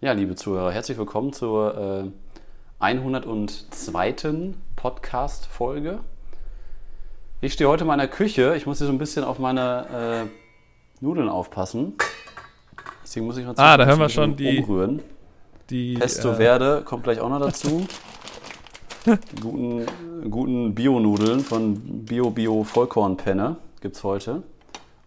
[0.00, 2.10] Ja, liebe Zuhörer, herzlich willkommen zur äh,
[2.78, 4.54] 102.
[4.76, 6.00] Podcast-Folge.
[7.42, 8.54] Ich stehe heute in meiner Küche.
[8.56, 11.94] Ich muss hier so ein bisschen auf meine äh, Nudeln aufpassen.
[13.02, 15.02] Deswegen muss ich mal Ah, da hören wir schon die- umrühren.
[15.68, 17.86] Die, Pesto äh, Verde kommt gleich auch noch dazu.
[19.06, 19.86] Die guten,
[20.30, 24.42] guten Bio-Nudeln von Bio Bio Vollkornpenne gibt es heute.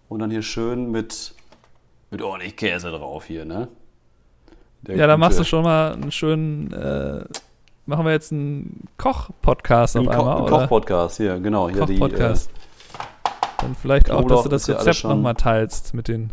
[0.07, 1.34] Und dann hier schön mit,
[2.12, 3.68] mit ordentlich Käse drauf hier, ne?
[4.88, 6.72] Der ja, da machst du schon mal einen schönen.
[6.73, 7.24] Äh,
[7.86, 10.52] machen wir jetzt einen Koch-Podcast auf Ko einmal, ein oder?
[10.60, 11.70] Koch-Podcast, hier, genau.
[11.70, 12.50] Hier die, Koch-Podcast.
[13.60, 16.32] Dann vielleicht auch, Knoblauch dass du das Rezept nochmal teilst mit den.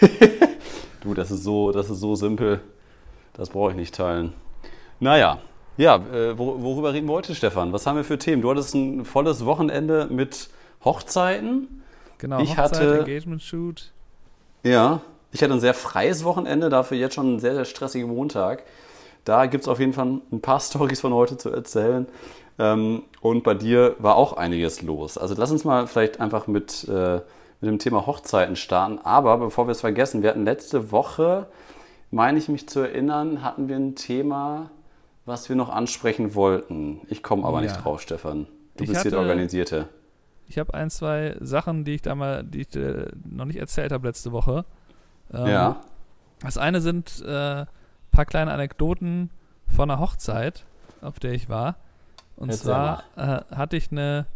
[0.00, 0.08] äh,
[1.02, 2.60] du, das ist so, das ist so simpel.
[3.34, 4.32] Das brauche ich nicht teilen.
[5.00, 5.38] Naja,
[5.76, 7.72] ja, äh, wor worüber reden wir heute, Stefan?
[7.72, 8.40] Was haben wir für Themen?
[8.42, 10.48] Du hattest ein volles Wochenende mit
[10.84, 11.82] Hochzeiten.
[12.18, 13.90] Genau, Ich Hochzeit, hatte- Engagement-Shoot.
[14.64, 15.00] Ja,
[15.32, 18.62] ich hatte ein sehr freies Wochenende, dafür jetzt schon einen sehr, sehr stressigen Montag.
[19.24, 22.06] Da gibt es auf jeden Fall ein paar Stories von heute zu erzählen.
[22.58, 25.16] Ähm, und bei dir war auch einiges los.
[25.16, 27.14] Also lass uns mal vielleicht einfach mit, äh,
[27.60, 28.98] mit dem Thema Hochzeiten starten.
[29.02, 31.46] Aber bevor wir es vergessen, wir hatten letzte Woche,
[32.10, 34.70] meine ich mich zu erinnern, hatten wir ein Thema,
[35.24, 37.00] was wir noch ansprechen wollten.
[37.08, 37.70] Ich komme aber Ja.
[37.72, 38.46] nicht drauf, Stefan.
[38.76, 39.88] Du Ich bist hier der Organisierte.
[40.48, 43.92] Ich habe ein, zwei Sachen, die ich da mal, die ich dir noch nicht erzählt
[43.92, 44.66] habe letzte Woche.
[45.32, 45.80] Ähm, ja.
[46.40, 47.66] Das eine sind ein äh,
[48.10, 49.30] paar kleine Anekdoten
[49.66, 50.64] von einer Hochzeit,
[51.00, 51.76] auf der ich war.
[52.36, 54.26] Und Erzähl zwar äh, hatte ich eine,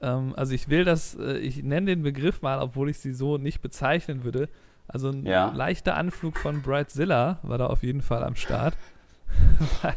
[0.00, 3.36] ähm, also ich will das, äh, ich nenne den Begriff mal, obwohl ich sie so
[3.38, 4.48] nicht bezeichnen würde.
[4.88, 5.52] Also ein Ja.
[5.54, 8.74] leichter Anflug von Brightzilla war da auf jeden Fall am Start.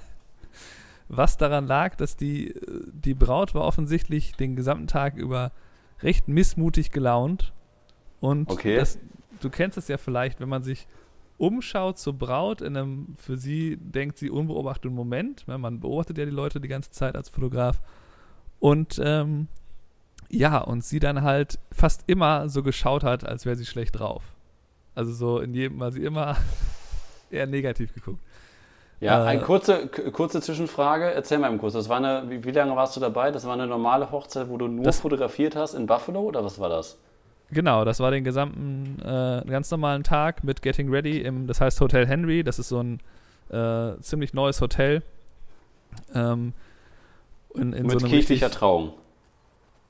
[1.07, 5.51] Was daran lag, dass die, äh, die Braut war offensichtlich den gesamten Tag über
[6.01, 7.53] recht missmutig gelaunt.
[8.19, 8.75] Und Okay.
[8.77, 8.97] das,
[9.45, 10.87] du kennst es ja vielleicht, wenn man sich
[11.37, 15.47] umschaut zur Braut in einem für sie denkt sie unbeobachteten Moment.
[15.47, 17.81] Ne, Man beobachtet ja die Leute die ganze Zeit als Fotograf.
[18.59, 19.47] Und ähm,
[20.29, 24.23] ja, und sie dann halt fast immer so geschaut hat, als wäre sie schlecht drauf.
[24.95, 26.37] Also so in jedem, weil sie immer
[27.29, 28.19] eher negativ geguckt.
[29.01, 31.11] Ja, Äh, eine kurze, kurze Zwischenfrage.
[31.13, 31.73] Erzähl mal im Kurs.
[31.73, 33.29] Das war eine, wie, wie lange warst du dabei?
[33.31, 36.59] Das war eine normale Hochzeit, wo du nur Das- fotografiert hast in Buffalo oder was
[36.59, 36.97] war das?
[37.51, 41.79] Genau, das war den gesamten, äh, ganz normalen Tag mit Getting Ready im, das heißt
[41.79, 42.99] Hotel Henry, das ist so ein
[43.49, 45.03] äh, ziemlich neues Hotel.
[46.13, 46.53] Ähm,
[47.53, 48.93] in, in Mit so einem kirchlicher richtig- Trauung.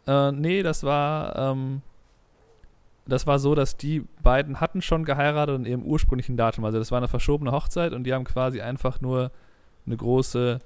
[0.05, 1.81] Äh, nee, das war, ähm,
[3.07, 6.65] das war so, dass die beiden hatten schon geheiratet in ihrem ursprünglichen Datum.
[6.65, 9.31] Also das war eine verschobene Hochzeit und die haben quasi einfach nur
[9.85, 10.59] eine große,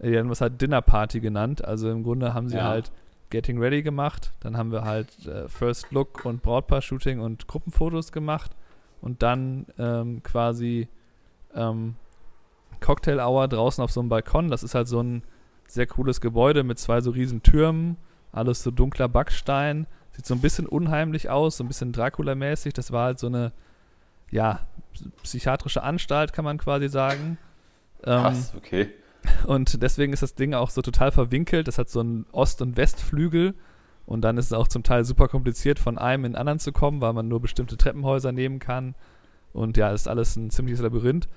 [0.00, 1.64] die haben das halt Dinnerparty genannt.
[1.64, 2.64] Also im Grunde haben sie Ja.
[2.64, 2.90] halt
[3.32, 4.30] Getting Ready gemacht.
[4.40, 8.52] Dann haben wir halt äh, First Look und Brautpaar-Shooting und Gruppenfotos gemacht.
[9.00, 10.86] Und dann ähm, quasi
[11.54, 11.96] ähm,
[12.80, 14.50] Cocktail Hour draußen auf so einem Balkon.
[14.50, 15.22] Das ist halt so ein
[15.66, 17.96] sehr cooles Gebäude mit zwei so riesen Türmen.
[18.32, 19.86] Alles so dunkler Backstein.
[20.12, 22.74] Sieht so ein bisschen unheimlich aus, so ein bisschen Dracula-mäßig.
[22.74, 23.52] Das war halt so eine,
[24.30, 24.60] ja,
[25.22, 27.38] psychiatrische Anstalt, kann man quasi sagen.
[28.04, 28.90] Ähm, Krass, okay.
[29.46, 31.68] Und deswegen ist das Ding auch so total verwinkelt.
[31.68, 33.54] Das hat so einen Ost- und Westflügel.
[34.04, 36.72] Und dann ist es auch zum Teil super kompliziert, von einem in den anderen zu
[36.72, 38.94] kommen, weil man nur bestimmte Treppenhäuser nehmen kann.
[39.52, 41.28] Und ja, ist alles ein ziemliches Labyrinth.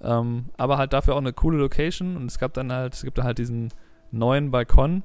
[0.00, 2.16] Ähm, aber halt dafür auch eine coole Location.
[2.16, 3.72] Und es gab dann halt, es gibt dann halt diesen
[4.10, 5.02] neuen Balkon,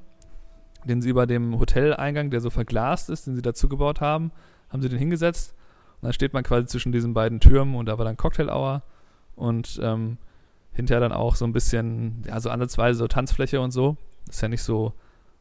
[0.84, 4.32] den sie über dem Hoteleingang, der so verglast ist, den sie dazu gebaut haben,
[4.70, 5.54] haben sie den hingesetzt.
[6.00, 8.82] Und dann steht man quasi zwischen diesen beiden Türmen und da war dann Cocktail Hour.
[9.34, 10.18] Und ähm,
[10.76, 13.96] hinterher dann auch so ein bisschen, ja, so ansatzweise so Tanzfläche und so.
[14.28, 14.92] Ist ja nicht so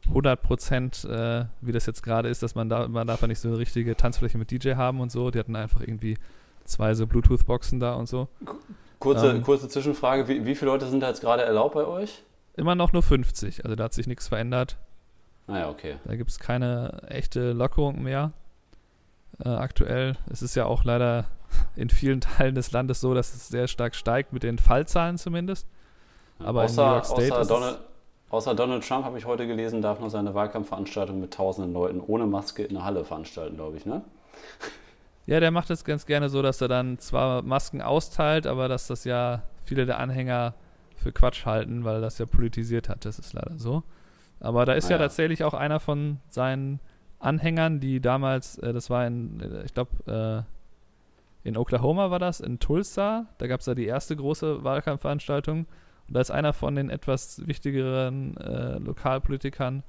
[0.08, 3.40] 100 Prozent, äh, wie das jetzt gerade ist, dass man da, man darf ja nicht
[3.40, 5.32] so eine richtige Tanzfläche mit DJ haben und so.
[5.32, 6.18] Die hatten einfach irgendwie
[6.64, 8.28] zwei so Bluetooth-Boxen da und so.
[9.00, 9.42] Kurze, Ähm.
[9.44, 10.28] kurze Zwischenfrage.
[10.28, 12.24] Wie, wie viele Leute sind da jetzt gerade erlaubt bei euch?
[12.56, 14.78] Immer noch nur 50, also da hat sich nichts verändert.
[15.48, 15.98] Naja, okay.
[16.06, 18.32] Da gibt es keine echte Lockerung mehr
[19.44, 20.16] äh, aktuell.
[20.32, 21.26] Es ist ja auch leider
[21.76, 25.68] in vielen Teilen des Landes so, dass es sehr stark steigt, mit den Fallzahlen zumindest.
[26.40, 27.78] Aber in außer, New York State außer, Donald,
[28.30, 32.26] außer Donald Trump, habe ich heute gelesen, darf noch seine Wahlkampfveranstaltung mit tausenden Leuten ohne
[32.26, 34.02] Maske in der Halle veranstalten, glaube ich, ne?
[35.28, 38.86] Ja, der macht es ganz gerne so, dass er dann zwar Masken austeilt, aber dass
[38.86, 40.54] das ja viele der Anhänger
[40.96, 43.06] für Quatsch halten, weil er das ja politisiert hat.
[43.06, 43.82] Das ist leider so.
[44.40, 45.02] Aber da ist Ah, ja ja.
[45.02, 46.80] tatsächlich auch einer von seinen
[47.26, 50.46] Anhängern, die damals, äh, das war in, äh, ich glaube,
[51.44, 53.28] äh, in Oklahoma war das, in Tulsa.
[53.38, 55.66] Da gab es ja die erste große Wahlkampfveranstaltung.
[56.08, 59.84] Und da ist einer von den etwas wichtigeren äh, Lokalpolitikern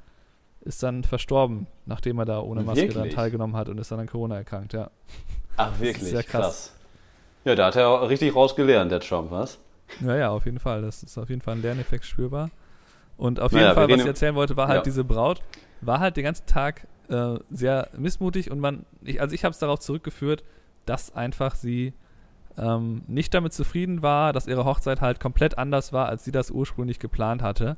[0.63, 3.15] ist dann verstorben, nachdem er da ohne Maske dann Wirklich?
[3.15, 4.91] teilgenommen hat und ist dann an Corona erkrankt, ja.
[5.57, 6.11] Ach, wirklich?
[6.13, 6.43] ja krass.
[6.43, 6.73] krass.
[7.45, 9.59] Ja, da hat er richtig rausgelernt, der Trump, was?
[10.01, 10.83] Ja, ja, auf jeden Fall.
[10.83, 12.51] Das ist auf jeden Fall ein Lerneffekt spürbar.
[13.17, 14.83] Und auf Naja, jeden Fall, was ich erzählen wollte, war halt Ja.
[14.83, 15.41] diese Braut,
[15.81, 19.59] war halt den ganzen Tag äh, sehr missmutig und man, ich, also ich habe es
[19.59, 20.45] darauf zurückgeführt,
[20.87, 21.93] dass einfach sie
[22.59, 26.51] ähm, nicht damit zufrieden war, dass ihre Hochzeit halt komplett anders war, als sie das
[26.51, 27.77] ursprünglich geplant hatte.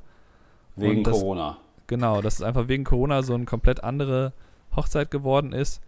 [0.76, 1.58] Wegen das- Corona.
[1.88, 4.34] Genau, dass es einfach wegen Corona so eine komplett andere
[4.76, 5.80] Hochzeit geworden ist.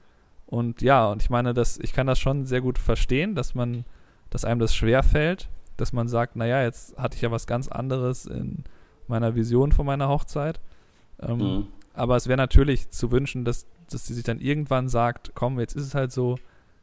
[0.46, 3.84] Und ja, und ich meine, dass ich kann das schon sehr gut verstehen, dass man,
[4.30, 7.68] dass einem das schwer fällt, dass man sagt, naja, jetzt hatte ich ja was ganz
[7.68, 8.64] anderes in
[9.08, 10.58] meiner Vision von meiner Hochzeit.
[11.20, 11.66] Ähm, Mhm.
[11.94, 15.74] Aber es wäre natürlich zu wünschen, dass, dass sie sich dann irgendwann sagt, komm, jetzt
[15.74, 16.36] ist es halt so,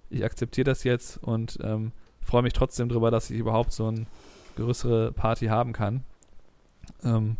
[0.09, 4.05] ich akzeptiere das jetzt und ähm, freue mich trotzdem drüber, dass ich überhaupt so eine
[4.55, 6.03] größere Party haben kann.
[7.03, 7.37] Ähm,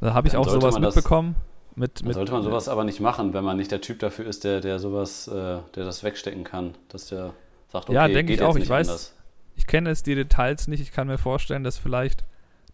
[0.00, 1.36] da habe ich Dann auch sowas man das- mitbekommen.
[1.78, 4.44] Mit, mit, sollte man sowas aber nicht machen, wenn man nicht der Typ dafür ist,
[4.44, 6.74] der, der sowas, äh, der das wegstecken kann.
[6.88, 7.34] Dass der
[7.70, 8.56] sagt, okay, Ja, denke geht ich auch.
[8.56, 9.14] Ich weiß- anders.
[9.56, 10.80] Ich kenne jetzt die Details nicht.
[10.80, 12.24] Ich kann mir vorstellen, dass vielleicht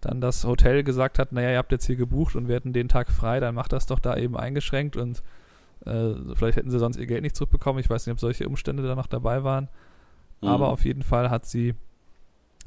[0.02, 2.88] dann das Hotel gesagt hat, naja, ihr habt jetzt hier gebucht und wir hätten den
[2.88, 5.22] Tag frei, dann macht das doch da eben eingeschränkt und
[5.86, 7.80] äh, vielleicht hätten sie sonst ihr Geld nicht zurückbekommen.
[7.80, 9.68] Ich weiß nicht, ob solche Umstände da noch dabei waren.
[10.40, 10.48] Mhm.
[10.48, 11.74] Aber auf jeden Fall hat sie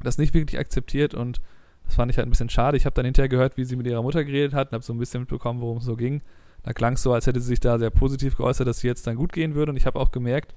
[0.02, 1.40] das nicht wirklich akzeptiert und
[1.84, 2.76] das fand ich halt ein bisschen schade.
[2.76, 4.92] Ich habe dann hinterher gehört, wie sie mit ihrer Mutter geredet hat und habe so
[4.92, 6.22] ein bisschen mitbekommen, worum es so ging.
[6.62, 9.06] Da klang es so, als hätte sie sich da sehr positiv geäußert, dass sie jetzt
[9.06, 9.70] dann gut gehen würde.
[9.70, 10.54] Und ich habe auch gemerkt,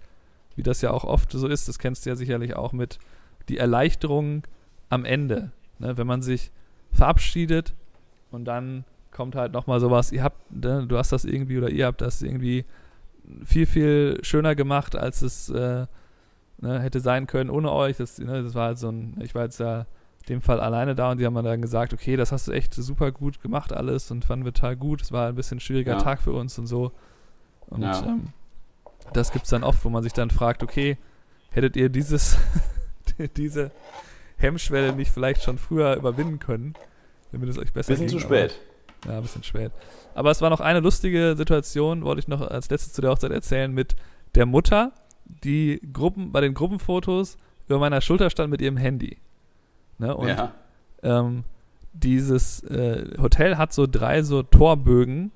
[0.56, 2.98] wie das ja auch oft so ist, das kennst du ja sicherlich auch mit
[3.48, 4.44] die Erleichterung
[4.90, 5.52] am Ende.
[5.78, 5.98] Ne?
[5.98, 6.52] Wenn man sich
[6.91, 7.74] verabschiedet
[8.31, 11.86] und dann kommt halt nochmal sowas, ihr habt, ne, du hast das irgendwie oder ihr
[11.86, 12.65] habt das irgendwie
[13.44, 15.86] viel, viel schöner gemacht, als es äh,
[16.59, 17.97] ne, hätte sein können ohne euch.
[17.97, 19.81] Das, ne, das war halt so ein, ich war jetzt ja
[20.21, 22.51] in dem Fall alleine da und die haben mir dann gesagt, okay, das hast du
[22.51, 25.01] echt super gut gemacht alles und fanden wir total gut.
[25.01, 26.00] Es war ein bisschen ein schwieriger Ja.
[26.00, 26.92] Tag für uns und so.
[27.68, 28.06] Und Ja.
[28.06, 28.27] ähm,
[29.13, 30.97] das gibt es dann oft, wo man sich dann fragt, okay,
[31.51, 32.38] hättet ihr dieses,
[33.38, 33.71] diese
[34.39, 36.74] Hemmschwelle nicht vielleicht schon früher überwinden können,
[37.31, 38.59] damit es euch besser Bisschen ging, zu aber- spät.
[39.06, 39.71] ja, ein bisschen spät.
[40.15, 43.31] Aber es war noch eine lustige Situation, wollte ich noch als letztes zu der Hochzeit
[43.31, 43.95] erzählen, mit
[44.36, 44.91] der Mutter,
[45.44, 47.38] die Gruppen, bei den Gruppenfotos
[47.68, 49.18] über meiner Schulter stand mit ihrem Handy.
[50.00, 50.15] Ne?
[50.15, 50.51] Und ja.
[51.03, 51.44] ähm,
[51.94, 55.31] dieses äh, Hotel hat so drei so Torbögen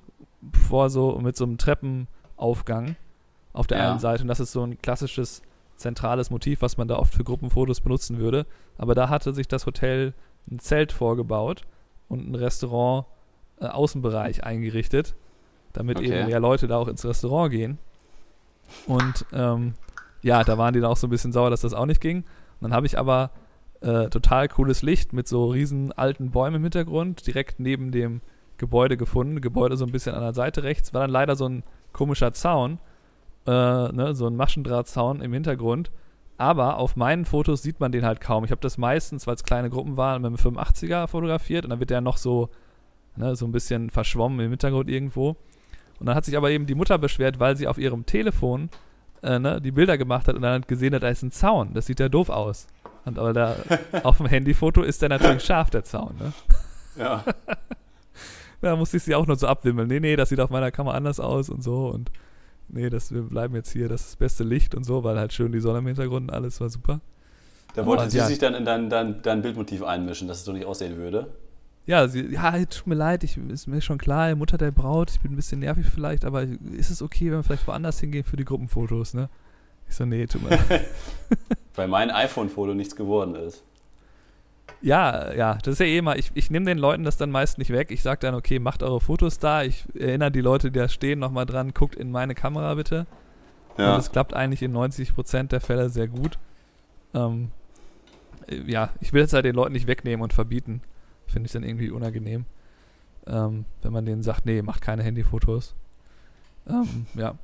[0.68, 2.96] vor so mit so einem Treppenaufgang
[3.52, 3.90] auf der Ja.
[3.90, 5.42] einen Seite und das ist so ein klassisches
[5.84, 8.46] zentrales Motiv, was man da oft für Gruppenfotos benutzen würde.
[8.78, 10.14] Aber da hatte sich das Hotel
[10.50, 11.66] ein Zelt vorgebaut
[12.08, 13.06] und ein Restaurant
[13.60, 15.14] äh, Außenbereich eingerichtet,
[15.74, 16.06] damit Okay.
[16.20, 17.78] eben mehr Leute da auch ins Restaurant gehen.
[18.86, 19.74] Und ähm,
[20.22, 22.18] ja, da waren die dann auch so ein bisschen sauer, dass das auch nicht ging.
[22.18, 23.30] Und dann habe ich aber
[23.82, 28.22] äh, total cooles Licht mit so riesen alten Bäumen im Hintergrund direkt neben dem
[28.56, 29.42] Gebäude gefunden.
[29.42, 30.94] Gebäude so ein bisschen an der Seite rechts.
[30.94, 32.78] War dann leider so ein komischer Zaun,
[33.46, 33.50] äh,
[33.92, 35.90] ne, so ein Maschendrahtzaun im Hintergrund.
[36.36, 38.44] Aber auf meinen Fotos sieht man den halt kaum.
[38.44, 41.78] Ich habe das meistens, weil es kleine Gruppen waren, mit dem 85er fotografiert und dann
[41.78, 42.48] wird der noch so,
[43.16, 45.36] ne, so ein bisschen verschwommen im Hintergrund irgendwo.
[46.00, 48.68] Und dann hat sich aber eben die Mutter beschwert, weil sie auf ihrem Telefon
[49.22, 51.72] äh, ne, die Bilder gemacht hat und dann gesehen hat, da ist ein Zaun.
[51.74, 52.66] Das sieht ja doof aus.
[53.04, 53.56] Und aber da
[54.02, 56.16] auf dem Handyfoto ist der natürlich scharf, der Zaun.
[56.18, 56.32] Ne?
[56.96, 57.24] Ja.
[58.60, 59.88] Da musste ich sie auch nur so abwimmeln.
[59.88, 61.88] Nee, nee, das sieht auf meiner Kamera anders aus und so.
[61.88, 62.10] Und
[62.74, 65.32] nee, das, wir bleiben jetzt hier, das ist das beste Licht und so, weil halt
[65.32, 67.00] schön die Sonne im Hintergrund und alles war super.
[67.74, 68.26] Da wollte sie ja.
[68.26, 71.26] sich dann in dein, dein, dein Bildmotiv einmischen, dass es so nicht aussehen würde.
[71.86, 75.20] Ja, sie, ja, tut mir leid, ich, ist mir schon klar, Mutter der Braut, ich
[75.20, 78.36] bin ein bisschen nervig vielleicht, aber ist es okay, wenn wir vielleicht woanders hingehen für
[78.36, 79.28] die Gruppenfotos, ne?
[79.88, 80.86] Ich so, nee, tut mir leid.
[81.74, 83.62] Weil mein iPhone-Foto nichts geworden ist.
[84.80, 87.56] Ja, ja, das ist ja eh immer, ich, ich nehme den Leuten das dann meist
[87.58, 87.90] nicht weg.
[87.90, 89.62] Ich sage dann, okay, macht eure Fotos da.
[89.62, 93.06] Ich erinnere die Leute, die da stehen, nochmal dran, guckt in meine Kamera bitte.
[93.76, 93.96] Und Ja.
[93.96, 96.38] es klappt eigentlich in 90% der Fälle sehr gut.
[97.14, 97.50] Ähm,
[98.46, 100.82] äh, ja, ich will es halt den Leuten nicht wegnehmen und verbieten.
[101.26, 102.44] Finde ich dann irgendwie unangenehm.
[103.26, 105.74] Ähm, wenn man denen sagt, nee, macht keine Handyfotos.
[106.68, 107.34] Ähm, ja.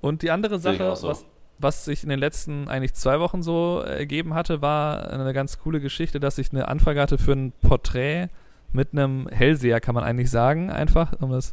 [0.00, 1.08] Und die andere Sache, so.
[1.08, 1.24] was,
[1.58, 5.80] was sich in den letzten eigentlich zwei Wochen so ergeben hatte, war eine ganz coole
[5.80, 8.28] Geschichte, dass ich eine Anfrage hatte für ein Porträt
[8.72, 11.12] mit einem Hellseher, kann man eigentlich sagen, einfach.
[11.20, 11.52] Um das,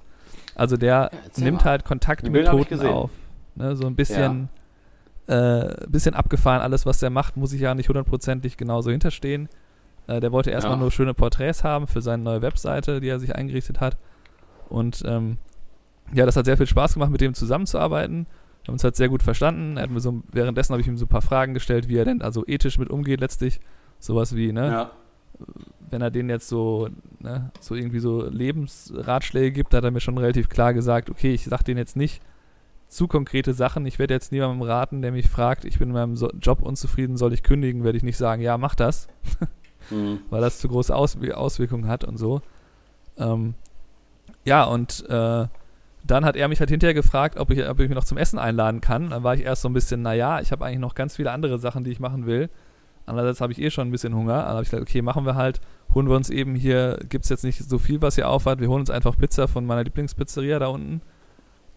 [0.54, 1.72] also der erzähl nimmt mal.
[1.72, 3.10] halt Kontakt Die mit Toten auf.
[3.56, 4.50] Ne, so ein bisschen,
[5.28, 9.50] äh, bisschen abgefahren, alles was der macht, muss ich ja nicht hundertprozentig genauso hinterstehen.
[10.08, 10.82] Äh, der wollte erstmal Ja.
[10.82, 13.98] nur schöne Porträts haben für seine neue Webseite, die er sich eingerichtet hat.
[14.70, 15.38] Und ähm,
[16.14, 18.28] ja, das hat sehr viel Spaß gemacht, mit dem zusammenzuarbeiten.
[18.66, 19.78] Wir haben uns halt sehr gut verstanden.
[19.78, 22.06] Er hat mir so, währenddessen habe ich ihm so ein paar Fragen gestellt, wie er
[22.06, 23.60] denn also ethisch mit umgeht letztlich.
[24.00, 24.92] Sowas wie, ne, Ja.
[25.92, 30.18] wenn er denen jetzt so, ne, so irgendwie so Lebensratschläge gibt, hat er mir schon
[30.18, 32.24] relativ klar gesagt, okay, ich sag denen jetzt nicht
[32.88, 33.86] zu konkrete Sachen.
[33.86, 37.18] Ich werde jetzt niemandem raten, der mich fragt, ich bin in meinem so Job unzufrieden,
[37.18, 39.08] soll ich kündigen, werde ich nicht sagen, ja, mach das.
[39.92, 40.22] mhm.
[40.32, 42.42] weil das zu große Aus Auswirkungen hat und so.
[43.18, 43.54] Ähm,
[44.44, 45.48] ja, und äh,
[46.08, 48.38] dann hat er mich halt hinterher gefragt, ob ich, ob ich mich noch zum Essen
[48.38, 49.10] einladen kann.
[49.10, 51.58] Dann war ich erst so ein bisschen, naja, ich habe eigentlich noch ganz viele andere
[51.58, 52.50] Sachen, die ich machen will.
[53.08, 54.44] Andererseits habe ich eh schon ein bisschen Hunger.
[54.44, 55.62] Dann habe ich gesagt, okay, machen wir halt.
[55.94, 58.60] Holen wir uns eben hier, gibt es jetzt nicht so viel, was ihr aufhat.
[58.60, 61.02] Wir holen uns einfach Pizza von meiner Lieblingspizzeria da unten.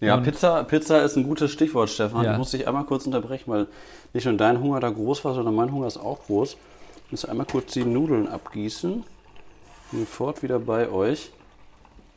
[0.00, 2.24] Ja, Pizza, Pizza ist ein gutes Stichwort, Stefan.
[2.24, 2.32] Ja.
[2.32, 3.66] Ich muss dich einmal kurz unterbrechen, weil
[4.12, 6.56] nicht nur dein Hunger da groß war, sondern mein Hunger ist auch groß.
[7.06, 9.04] Ich muss einmal kurz die Nudeln abgießen.
[9.90, 11.32] Bin sofort wieder bei euch.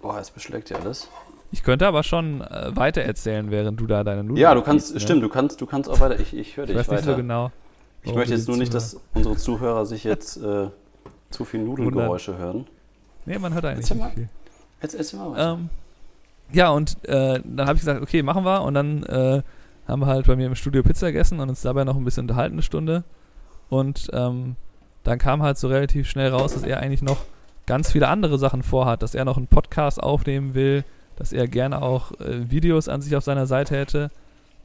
[0.02, 1.10] Boah, jetzt beschlägt ja alles.
[1.52, 4.94] Ich könnte aber schon äh, weiter erzählen, während du da deine Nudeln Ja, du kannst,
[4.94, 5.00] ne?
[5.00, 6.20] stimmt, du kannst, du kannst auch weiter.
[6.20, 7.02] Ich, ich höre dich ich weiß weiter.
[7.02, 7.52] nicht so genau.
[8.04, 10.70] Ich möchte jetzt nur nicht, dass unsere Zuhörer sich jetzt äh,
[11.30, 12.68] zu viel Nudelgeräusche hören.
[13.26, 14.06] Nee, man hört eigentlich Erzähl mal.
[14.06, 14.30] nicht viel.
[14.82, 15.54] Jetzt erzähl mal weiter.
[15.54, 15.70] Ähm,
[16.52, 18.64] ja, und äh, dann habe ich gesagt, okay, machen wir.
[18.64, 19.42] Und dann äh,
[19.88, 22.24] haben wir halt bei mir im Studio Pizza gegessen und uns dabei noch ein bisschen
[22.24, 23.04] unterhalten, eine Stunde.
[23.70, 24.56] Und ähm,
[25.04, 27.18] dann kam halt so relativ schnell raus, dass er eigentlich noch
[27.66, 30.84] ganz viele andere Sachen vorhat, dass er noch einen Podcast aufnehmen will,
[31.22, 34.10] dass er gerne auch äh, Videos an sich auf seiner Seite hätte.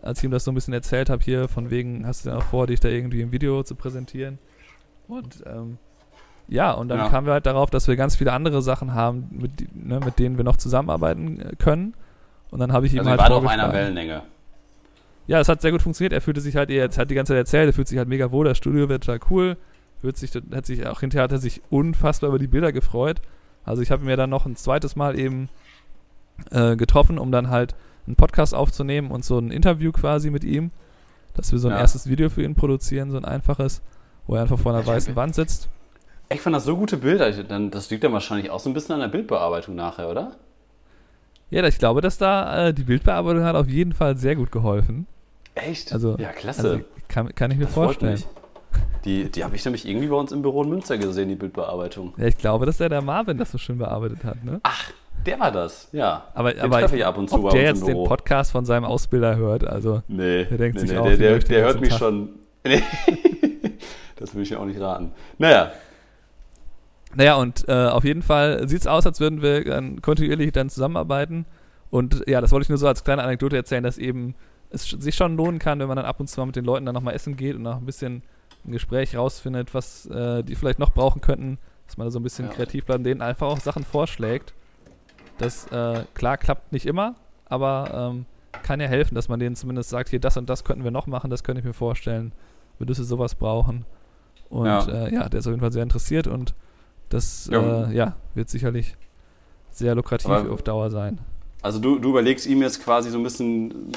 [0.00, 2.38] Als ich ihm das so ein bisschen erzählt habe, hier von wegen, hast du denn
[2.38, 4.38] auch vor, dich da irgendwie im Video zu präsentieren?
[5.06, 5.76] Und ähm,
[6.48, 7.08] ja, und dann Ja.
[7.10, 10.38] kamen wir halt darauf, dass wir ganz viele andere Sachen haben, mit, ne, mit denen
[10.38, 11.92] wir noch zusammenarbeiten äh, können.
[12.50, 14.22] Und dann habe ich ihm also halt wart auf einer vorgeschlagen- Wellenlänge.
[15.26, 16.14] ja, es hat sehr gut funktioniert.
[16.14, 18.30] Er fühlte sich halt, er hat die ganze Zeit erzählt, er fühlt sich halt mega
[18.30, 19.56] wohl, das Studio wird total cool.
[20.00, 23.20] Wird sich, hat sich auch hinterher hat er sich unfassbar über die Bilder gefreut.
[23.64, 25.48] Also ich habe mir dann noch ein zweites Mal eben
[26.50, 27.74] äh, getroffen, um dann halt
[28.06, 30.70] einen Podcast aufzunehmen und so ein Interview quasi mit ihm,
[31.34, 31.80] dass wir so ein Ja.
[31.80, 33.82] erstes Video für ihn produzieren, so ein einfaches,
[34.26, 35.16] wo er einfach vor einer Ja, weißen.
[35.16, 35.68] Wand sitzt.
[36.28, 37.28] Ich fand das so gute Bilder.
[37.28, 40.32] Ich- das liegt dann wahrscheinlich auch so ein bisschen an der Bildbearbeitung nachher, oder?
[41.50, 45.06] Ja, ich glaube, dass da äh, die Bildbearbeitung hat auf jeden Fall sehr gut geholfen.
[45.54, 45.92] Echt?
[45.92, 46.70] Also, ja, klasse.
[46.70, 48.20] Also kann, kann ich mir Das vorstellen.
[49.04, 52.12] Die, die habe ich nämlich irgendwie bei uns im Büro in Münster gesehen, die Bildbearbeitung.
[52.16, 54.58] Ja, ich glaube, dass der der Marvin das so schön bearbeitet hat, ne?
[54.64, 54.90] Ach,
[55.24, 56.24] der war das, ja.
[56.34, 58.04] Aber, Den aber treffe ich ab und zu ob bei der jetzt den.
[58.04, 61.38] Podcast von seinem Ausbilder hört, also Nee, Der denkt nee, sich nee, auch, der, der,
[61.38, 61.98] der hört mich Tag?
[61.98, 62.30] schon.
[62.66, 62.82] Nee.
[64.16, 65.12] das will ich ja auch nicht raten.
[65.38, 65.70] Naja,
[67.14, 70.68] Naja, und äh, auf jeden Fall sieht es aus, als würden wir dann kontinuierlich dann
[70.68, 71.46] zusammenarbeiten.
[71.90, 74.34] Und ja, das wollte ich nur so als kleine Anekdote erzählen, dass eben
[74.70, 76.84] es sich schon lohnen kann, wenn man dann ab und zu mal mit den Leuten
[76.84, 78.22] dann nochmal essen geht und noch ein bisschen
[78.66, 82.22] ein Gespräch rausfindet, was äh, die vielleicht noch brauchen könnten, dass man da so ein
[82.22, 82.52] bisschen Ja.
[82.52, 84.54] kreativ bleibt und denen einfach auch Sachen vorschlägt.
[85.38, 88.26] Das, äh, klar, klappt nicht immer, aber ähm,
[88.62, 91.06] kann ja helfen, dass man denen zumindest sagt, hier, das und das könnten wir noch
[91.06, 92.32] machen, das könnte ich mir vorstellen,
[92.78, 93.84] würdest du sowas brauchen.
[94.48, 94.86] Und Ja.
[94.88, 96.54] äh, ja der ist auf jeden Fall sehr interessiert und
[97.10, 97.84] das Ja.
[97.88, 98.96] äh, ja, wird sicherlich
[99.70, 101.18] sehr lukrativ Aber- auf Dauer sein.
[101.62, 103.90] Also du, du überlegst ihm jetzt quasi so ein bisschen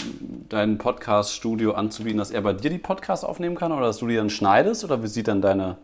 [0.49, 4.15] dein Podcast-Studio anzubieten, dass er bei dir die Podcasts aufnehmen kann oder dass du die
[4.15, 5.77] dann schneidest oder wie sieht dann deine Ja,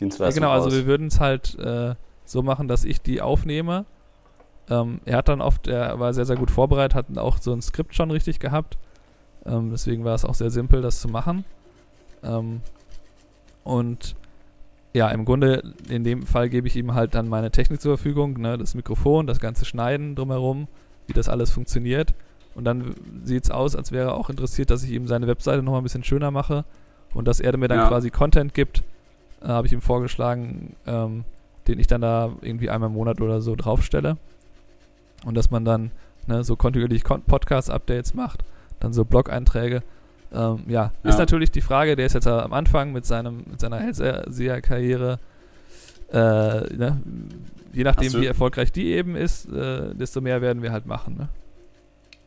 [0.00, 0.64] Dienstleistung genau, aus?
[0.64, 3.84] also wir würden es halt äh, so machen, dass ich die aufnehme.
[4.70, 7.62] Ähm, er hat dann oft, er war sehr, sehr gut vorbereitet, hat auch so ein
[7.62, 8.76] Skript schon richtig gehabt.
[9.46, 11.44] Ähm, deswegen war es auch sehr simpel, das zu machen.
[12.22, 12.60] Ähm,
[13.64, 14.14] und
[14.94, 18.34] ja, im Grunde, in dem Fall gebe ich ihm halt dann meine Technik zur Verfügung,
[18.40, 20.68] ne, das Mikrofon, das ganze Schneiden drumherum,
[21.08, 22.14] wie das alles funktioniert.
[22.54, 25.62] Und dann sieht es aus, als wäre er auch interessiert, dass ich ihm seine Webseite
[25.62, 26.64] nochmal ein bisschen schöner mache
[27.14, 27.88] und dass er mir dann Ja.
[27.88, 28.82] quasi Content gibt,
[29.42, 31.24] äh, habe ich ihm vorgeschlagen, ähm,
[31.68, 34.16] den ich dann da irgendwie einmal im Monat oder so draufstelle.
[35.24, 35.90] Und dass man dann
[36.26, 38.44] ne, so kontinuierlich Kon- Podcast-Updates macht,
[38.80, 39.82] dann so Blog-Einträge.
[40.32, 41.10] Ähm, ja, Ja.
[41.10, 45.18] ist natürlich die Frage, der ist jetzt am Anfang mit, seinem, mit seiner Hellseher-Karriere.
[46.10, 46.16] Äh,
[46.74, 47.00] ne,
[47.72, 51.16] je nachdem, du- wie erfolgreich die eben ist, äh, desto mehr werden wir halt machen.
[51.18, 51.28] Ne?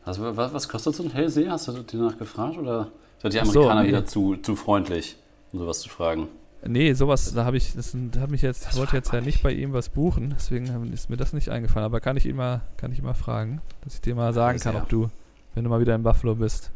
[0.04, 1.52] Also, was, was kostet so ein Hellseher?
[1.52, 2.88] Hast du dir danach gefragt oder
[3.20, 3.88] sind die Ach so, Amerikaner nee.
[3.88, 5.16] wieder zu, zu freundlich,
[5.52, 6.28] um sowas zu fragen?
[6.64, 9.42] Nee, sowas, da habe ich, das hat mich jetzt, ich Das wollte jetzt ja nicht
[9.42, 11.84] bei ihm was buchen, deswegen ist mir das nicht eingefallen.
[11.84, 14.76] Aber kann ich ihn mal, kann ich mal fragen, dass ich dir mal sagen kann,
[14.76, 15.10] ob du,
[15.54, 16.70] wenn du mal wieder in Buffalo bist.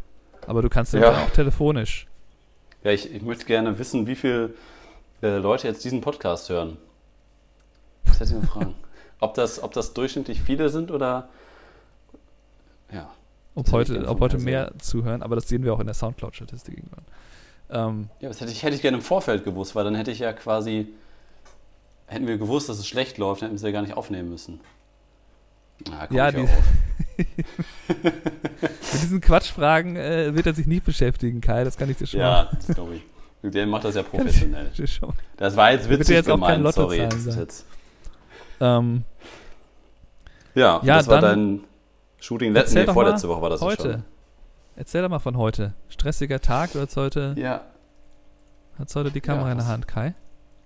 [0.49, 1.01] Aber du kannst Ja.
[1.01, 2.07] dann auch telefonisch.
[2.83, 4.55] Ja, ich, ich möchte gerne wissen, wie viele
[5.23, 6.77] äh, Leute jetzt diesen Podcast hören.
[8.07, 8.75] Das hätte ich mal fragen.
[9.21, 11.29] Ob das, ob das durchschnittlich viele sind oder.
[12.93, 13.09] Ja.
[13.55, 17.05] Ob heute, ob heute mehr zuhören, aber das sehen wir auch in der Soundcloud-Statistik irgendwann.
[17.71, 20.19] Ähm, Ja, das hätte ich, hätte ich gerne im Vorfeld gewusst, weil dann hätte ich
[20.19, 20.89] ja quasi.
[22.09, 24.29] Hätten wir gewusst, dass es schlecht läuft, dann hätten wir es ja gar nicht aufnehmen
[24.29, 24.61] müssen.
[25.89, 26.51] Na, komm Ja, ich die- auf.
[27.89, 32.21] mit diesen Quatschfragen äh, wird er sich nicht beschäftigen, Kai, das kann ich dir schon
[32.21, 33.03] ja das glaube ich.
[33.51, 34.71] Der macht das ja professionell.
[35.37, 36.99] Das war jetzt witzig jetzt gemeint, sorry.
[36.99, 37.67] Lottozahlen Das ist jetzt,
[38.61, 39.05] Ähm,
[40.55, 41.65] ja, Ja, das war dein
[42.21, 43.83] Shooting letzte, nee, vorletzte Woche war das heute.
[43.93, 44.05] schon.
[44.77, 45.75] Erzähl doch mal von heute.
[45.89, 47.63] Stressiger Tag, du hast heute, Ja,
[48.79, 50.15] hast heute die Kamera Ja, in der Hand, Kai.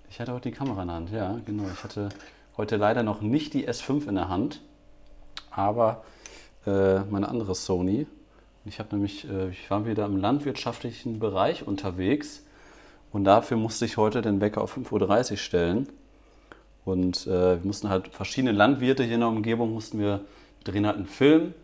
[0.09, 1.65] Ich hatte heute die Kamera in der Hand, ja, genau.
[1.73, 2.09] Ich hatte
[2.57, 4.61] heute leider noch nicht die S5 in der Hand,
[5.51, 6.03] aber
[6.67, 8.07] äh, meine andere Sony.
[8.65, 12.43] Ich habe nämlich, äh, ich war wieder im landwirtschaftlichen Bereich unterwegs
[13.13, 15.89] und dafür musste ich heute den Wecker auf 5.30 Uhr stellen.
[16.91, 20.21] Und äh, wir mussten halt verschiedene Landwirte hier in der Umgebung mussten wir
[20.65, 21.55] drehen halt einen Film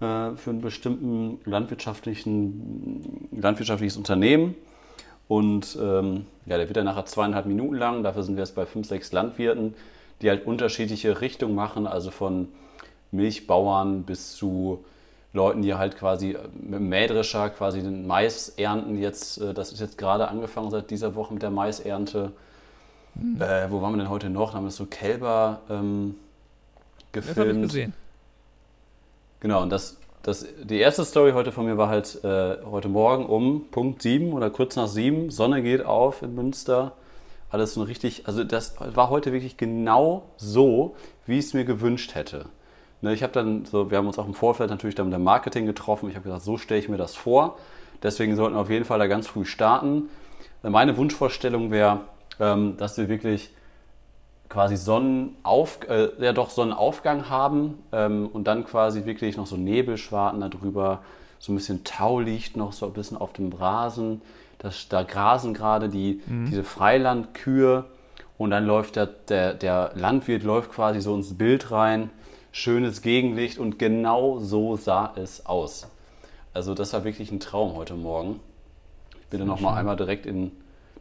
[0.00, 4.54] äh, für einen bestimmten landwirtschaftlichen, landwirtschaftliches Unternehmen.
[5.28, 8.02] Und ähm, ja, der wird dann nachher zweieinhalb Minuten lang.
[8.02, 9.74] Dafür sind wir jetzt bei fünf, sechs Landwirten,
[10.22, 12.48] die halt unterschiedliche Richtungen machen, also von
[13.12, 14.84] Milchbauern bis zu
[15.32, 18.98] Leuten, die halt quasi mit dem Mähdrescher quasi den Mais ernten.
[18.98, 22.32] Jetzt, äh, das ist jetzt gerade angefangen seit dieser Woche mit der Maisernte.
[23.14, 23.40] Mhm.
[23.40, 24.50] Äh, wo waren wir denn heute noch?
[24.50, 26.16] Da haben wir so Kälber ähm,
[27.12, 27.36] gefilmt.
[27.36, 27.92] Das habe ich gesehen.
[29.40, 33.26] Genau, und das, das, die erste Story heute von mir war halt äh, heute Morgen
[33.26, 35.30] um Punkt 7 oder kurz nach 7.
[35.30, 36.92] Sonne geht auf in Münster.
[37.50, 40.94] Alles so richtig, also das war heute wirklich genau so,
[41.26, 42.46] wie ich es mir gewünscht hätte.
[43.00, 45.24] Ne, ich habe dann so, wir haben uns auch im Vorfeld natürlich dann mit dem
[45.24, 46.10] Marketing getroffen.
[46.10, 47.56] Ich habe gesagt, so stelle ich mir das vor.
[48.02, 50.10] Deswegen sollten wir auf jeden Fall da ganz früh starten.
[50.62, 52.00] Meine Wunschvorstellung wäre,
[52.40, 53.50] ähm, dass wir wirklich
[54.48, 60.40] quasi Sonnenauf, äh, ja doch Sonnenaufgang haben ähm, und dann quasi wirklich noch so Nebelschwarten
[60.40, 61.02] darüber,
[61.38, 64.20] so ein bisschen Tau liegt noch so ein bisschen auf dem Rasen.
[64.58, 66.46] Das, da grasen gerade die, mhm.
[66.46, 67.84] diese Freilandkühe
[68.36, 72.10] und dann läuft der, der, der Landwirt läuft quasi so ins Bild rein
[72.52, 75.88] schönes Gegenlicht und genau so sah es aus.
[76.52, 78.40] Also das war wirklich ein Traum heute Morgen.
[79.20, 80.50] Ich bin dann nochmal einmal direkt in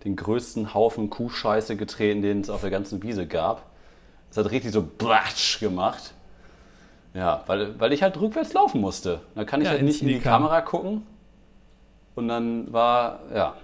[0.03, 3.65] den größten Haufen Kuhscheiße getreten, den es auf der ganzen Wiese gab.
[4.31, 6.13] Es hat richtig so Blatsch gemacht.
[7.13, 9.21] Ja, weil, weil ich halt rückwärts laufen musste.
[9.35, 11.05] Dann kann ich ja, halt nicht in die Kamera gucken.
[12.15, 13.55] Und dann war, ja,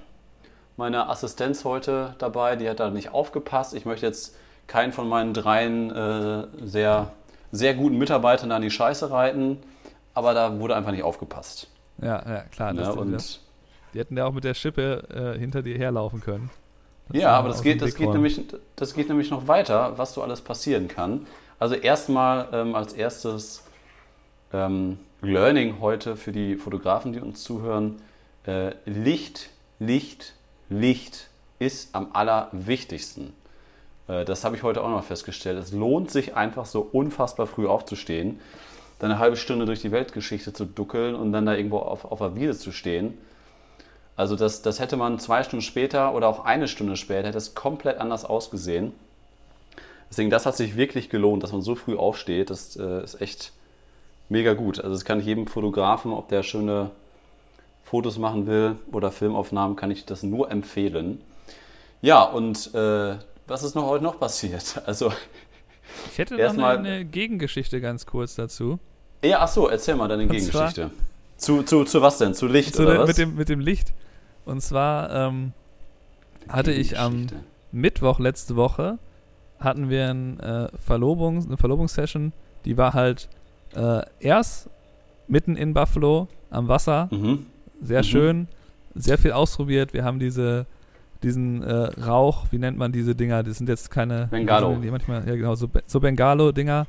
[0.78, 3.74] meine Assistenz heute dabei, die hat da nicht aufgepasst.
[3.76, 4.36] Ich möchte jetzt
[4.68, 7.12] keinen von meinen dreien äh, sehr
[7.56, 9.60] sehr guten Mitarbeitern an die Scheiße reiten,
[10.14, 11.68] aber da wurde einfach nicht aufgepasst.
[12.02, 12.74] Ja, ja klar.
[12.74, 13.40] Ja, und das,
[13.96, 16.50] die hätten ja auch mit der Schippe äh, hinter dir herlaufen können.
[17.10, 18.42] Das ja, aber das geht, das, geht nämlich,
[18.76, 21.28] das geht nämlich noch weiter, was so alles passieren kann.
[21.60, 23.64] Also erstmal ähm, als erstes
[24.52, 28.02] ähm, Learning heute für die Fotografen, die uns zuhören.
[28.46, 30.34] Äh, Licht, Licht,
[30.70, 31.30] Licht
[31.60, 33.34] ist am allerwichtigsten.
[34.08, 35.58] Äh, das habe ich heute auch noch festgestellt.
[35.58, 38.40] Es lohnt sich einfach so unfassbar früh aufzustehen,
[39.00, 42.20] dann eine halbe Stunde durch die Weltgeschichte zu duckeln und dann da irgendwo auf, auf
[42.20, 43.18] der Wiese zu stehen.
[44.18, 47.54] Also das, das hätte man zwei Stunden später oder auch eine Stunde später, hätte es
[47.54, 48.94] komplett anders ausgesehen.
[50.10, 52.50] Deswegen, das hat sich wirklich gelohnt, dass man so früh aufsteht.
[52.50, 53.52] Das äh, ist echt
[54.30, 54.80] mega gut.
[54.80, 56.92] Also das kann ich jedem Fotografen, ob der schöne
[57.84, 61.22] Fotos machen will oder Filmaufnahmen, kann ich das nur empfehlen.
[62.02, 63.16] Ja, und äh,
[63.48, 64.82] was ist noch heute noch passiert?
[64.86, 65.12] Also
[66.12, 68.80] ich hätte noch eine, eine, Gegengeschichte ganz kurz dazu.
[69.24, 70.92] Ja, ach so, erzähl mal deine Und Gegengeschichte.
[71.38, 72.34] Zu, zu, zu was denn?
[72.34, 73.08] Zu Licht zu oder was?
[73.08, 73.94] Mit dem, mit dem Licht.
[74.46, 75.54] Und zwar ähm,
[76.48, 77.28] hatte ich am
[77.72, 79.00] Mittwoch letzte Woche
[79.60, 82.34] hatten wir ein, äh, Verlobungs-, eine Verlobungssession,
[82.66, 83.30] die war halt
[83.76, 84.70] äh, erst
[85.28, 87.10] mitten in Buffalo am Wasser.
[87.12, 87.46] Mhm.
[87.82, 88.04] Sehr mhm.
[88.04, 88.48] schön,
[88.94, 89.94] sehr viel ausprobiert.
[89.94, 90.66] Wir haben diese
[91.24, 93.42] diesen äh, Rauch, wie nennt man diese Dinger?
[93.42, 94.28] Das sind jetzt keine.
[94.28, 94.76] Bengalo.
[94.76, 96.86] Die manchmal, ja, genau, so, so Bengalo-Dinger.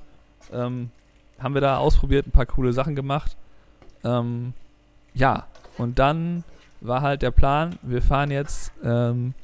[0.53, 0.91] Ähm,
[1.39, 3.37] haben wir da ausprobiert, ein paar coole Sachen gemacht.
[4.05, 4.53] Ähm,
[5.15, 5.47] ja,
[5.79, 6.45] und dann
[6.81, 9.35] war halt der Plan, wir fahren jetzt, ähm,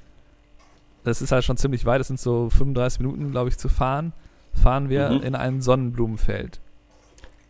[1.05, 4.13] das ist halt schon ziemlich weit, das sind so 35 Minuten, glaube ich, zu fahren,
[4.53, 5.23] fahren wir mhm.
[5.23, 6.61] in ein Sonnenblumenfeld.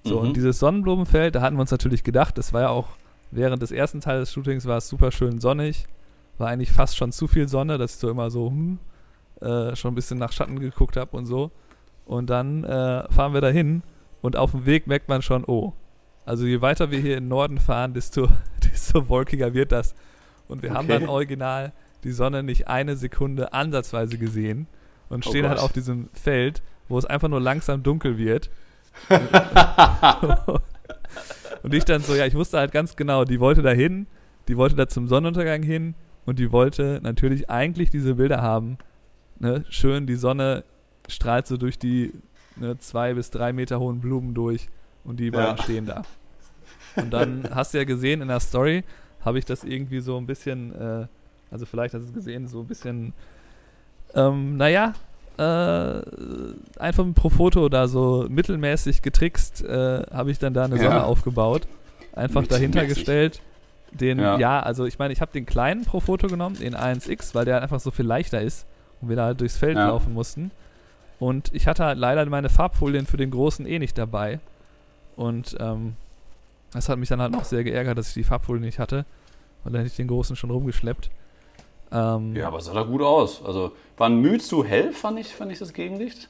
[0.04, 0.28] So, mhm.
[0.28, 2.88] und dieses Sonnenblumenfeld, da hatten wir uns natürlich gedacht, das war ja auch
[3.30, 5.86] während des ersten Teils des Shootings war es super schön sonnig
[6.38, 8.78] war eigentlich fast schon zu viel Sonne, dass ich so immer so hm,
[9.40, 11.50] äh, schon ein bisschen nach Schatten geguckt habe und so.
[12.04, 13.82] Und dann äh, fahren wir dahin
[14.20, 15.72] und auf dem Weg merkt man schon, oh,
[16.24, 18.28] also je weiter wir hier in den Norden fahren, desto,
[18.64, 19.94] desto wolkiger wird das.
[20.48, 20.78] Und wir okay.
[20.78, 21.72] haben dann original
[22.04, 24.66] die Sonne nicht eine Sekunde ansatzweise gesehen
[25.08, 28.50] und oh stehen oh halt auf diesem Feld, wo es einfach nur langsam dunkel wird.
[31.62, 34.06] und ich dann so, ja, ich wusste halt ganz genau, die wollte da hin,
[34.48, 35.94] die wollte da zum Sonnenuntergang hin
[36.26, 38.78] und die wollte natürlich eigentlich diese Bilder haben.
[39.38, 39.64] Ne?
[39.68, 40.64] Schön, die Sonne
[41.08, 42.12] strahlt so durch die
[42.56, 44.68] ne, zwei bis drei Meter hohen Blumen durch
[45.04, 45.62] und die beiden ja.
[45.62, 46.02] stehen da.
[46.96, 48.84] Und dann hast du ja gesehen in der Story,
[49.24, 51.06] habe ich das irgendwie so ein bisschen, äh,
[51.50, 53.12] also vielleicht hast du es gesehen, so ein bisschen,
[54.14, 54.94] ähm, naja,
[55.38, 56.02] äh,
[56.78, 61.04] einfach pro Foto da so mittelmäßig getrickst, äh, habe ich dann da eine Sonne ja.
[61.04, 61.66] aufgebaut.
[62.14, 63.40] Einfach dahinter gestellt
[63.92, 67.34] den, ja, ja also ich meine, ich habe den kleinen pro Foto genommen, den 1X,
[67.34, 68.66] weil der einfach so viel leichter ist
[69.00, 69.88] und wir da halt durchs Feld Ja.
[69.88, 70.50] laufen mussten.
[71.18, 74.40] Und ich hatte halt leider meine Farbfolien für den großen eh nicht dabei.
[75.16, 75.96] Und ähm,
[76.72, 79.04] das hat mich dann halt noch sehr geärgert, dass ich die Farbfolien nicht hatte.
[79.64, 81.10] Und dann hätte ich den großen schon rumgeschleppt.
[81.92, 83.44] Ähm, Ja, aber sah da gut aus.
[83.44, 86.28] Also war ein Mühe zu hell, fand ich, fand ich das Gegenlicht.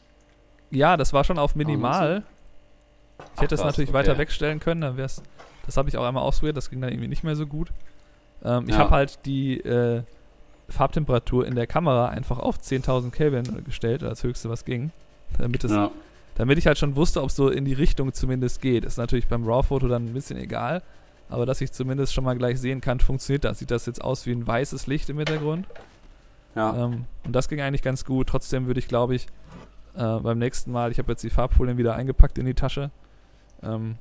[0.71, 2.25] Ja, das war schon auf minimal.
[3.37, 3.99] Ich hätte es natürlich okay.
[3.99, 5.23] weiter wegstellen können, dann wär's.
[5.65, 7.71] Das habe ich auch einmal ausprobiert, das ging dann irgendwie nicht mehr so gut.
[8.45, 8.79] Ähm, ich Ja.
[8.79, 10.03] habe halt die äh,
[10.69, 14.91] Farbtemperatur in der Kamera einfach auf 10.000 Kelvin gestellt, als höchste was ging.
[15.39, 15.91] Damit, es, Ja.
[16.35, 18.85] Damit ich halt schon wusste, ob es so in die Richtung zumindest geht.
[18.85, 20.83] Ist natürlich beim RAW-Foto dann ein bisschen egal,
[21.29, 23.59] aber dass ich zumindest schon mal gleich sehen kann, funktioniert das.
[23.59, 25.67] Sieht das jetzt aus wie ein weißes Licht im Hintergrund?
[26.55, 26.85] ja.
[26.85, 28.29] Ähm, und das ging eigentlich ganz gut.
[28.29, 29.27] Trotzdem würde ich, glaube ich,
[29.95, 32.91] äh, beim nächsten Mal, ich habe jetzt die Farbfolien wieder eingepackt in die Tasche.
[33.63, 33.97] Ähm,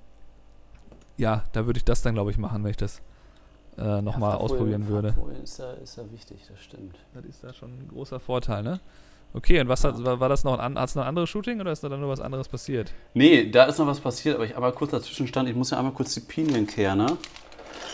[1.17, 3.01] ja, da würde ich das dann, glaube ich, machen, wenn ich das
[3.77, 5.15] äh, nochmal ausprobieren würde.
[5.43, 6.97] Ist ja, ist ja wichtig, das stimmt.
[7.13, 8.79] Das ist da schon ein großer Vorteil, ne?
[9.33, 11.71] Okay, und was hat, war, war das noch ein, hat's noch ein anderes Shooting oder
[11.71, 12.91] ist da dann nur was anderes passiert?
[13.13, 15.77] Nee, da ist noch was passiert, aber ich einmal kurz dazwischen stand, ich muss ja
[15.77, 17.17] einmal kurz die Pinienkerne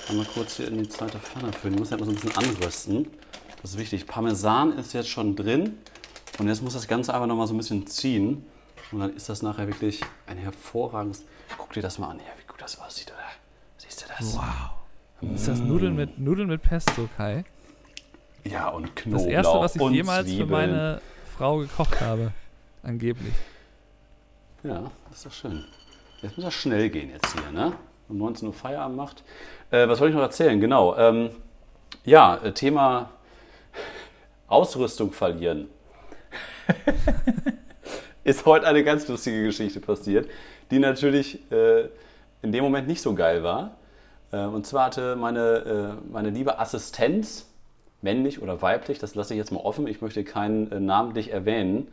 [0.09, 1.75] einmal kurz hier in die zweite Pfanne füllen.
[1.75, 3.07] Ich muss ja immer so ein bisschen anrösten.
[3.61, 4.07] Das ist wichtig.
[4.07, 5.77] Parmesan ist jetzt schon drin
[6.39, 8.45] und jetzt muss das Ganze einfach noch mal so ein bisschen ziehen.
[8.91, 11.25] Und dann ist das nachher wirklich ein hervorragendes.
[11.57, 13.25] Guck dir das mal an, ja, wie gut das aussieht, oder?
[13.77, 14.37] Siehst du das?
[14.37, 15.33] Wow.
[15.33, 17.43] Ist das Nudeln mit, Nudeln mit Pesto, Kai?
[18.43, 20.47] Ja, und Das Knoblauch erste, was ich jemals Zwiebeln.
[20.47, 21.01] für meine
[21.37, 22.31] Frau gekocht habe.
[22.81, 23.33] Angeblich.
[24.63, 25.65] Ja, das ist doch schön.
[26.23, 27.73] Jetzt muss das schnell gehen jetzt hier, ne?
[28.09, 29.23] Um 19 Uhr Feierabend macht.
[29.69, 30.59] Äh, was wollte ich noch erzählen?
[30.59, 30.97] Genau.
[30.97, 31.29] Ähm,
[32.05, 33.11] ja, äh, Thema
[34.47, 35.67] Ausrüstung verlieren.
[38.23, 40.27] ist heute eine ganz lustige Geschichte passiert,
[40.71, 41.89] die natürlich äh,
[42.41, 43.77] in dem Moment nicht so geil war.
[44.31, 47.47] Äh, und zwar hatte meine, äh, meine liebe Assistenz,
[48.01, 51.87] männlich oder weiblich, das lasse ich jetzt mal offen, ich möchte keinen äh, namentlich erwähnen,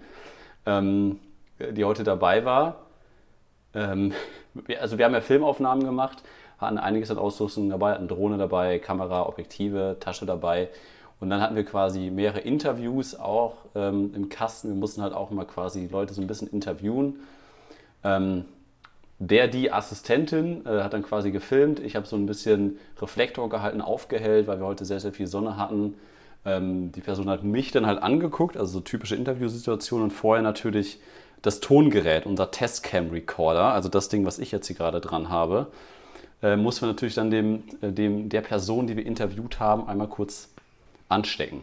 [0.67, 1.19] ähm,
[1.59, 2.77] die heute dabei war.
[3.75, 4.12] Ähm,
[4.81, 6.23] also wir haben ja Filmaufnahmen gemacht,
[6.59, 10.69] hatten einiges an Ausrüstung dabei, hatten Drohne dabei, Kamera, Objektive, Tasche dabei.
[11.21, 14.69] Und dann hatten wir quasi mehrere Interviews auch ähm, im Kasten.
[14.69, 17.21] Wir mussten halt auch immer quasi Leute so ein bisschen interviewen.
[18.03, 18.45] Ähm,
[19.18, 21.81] der, die Assistentin äh, hat dann quasi gefilmt.
[21.81, 25.57] Ich habe so ein bisschen Reflektor gehalten, aufgehellt, weil wir heute sehr, sehr viel Sonne
[25.57, 25.94] hatten.
[26.44, 30.98] Ähm, die Person hat mich dann halt angeguckt, also so typische Interviewsituation und vorher natürlich
[31.42, 35.68] das Tongerät, unser Testcam-Recorder, also das Ding, was ich jetzt hier gerade dran habe,
[36.42, 40.09] äh, mussten wir natürlich dann dem, äh, dem, der Person, die wir interviewt haben, einmal
[40.09, 40.50] kurz
[41.09, 41.62] anstecken.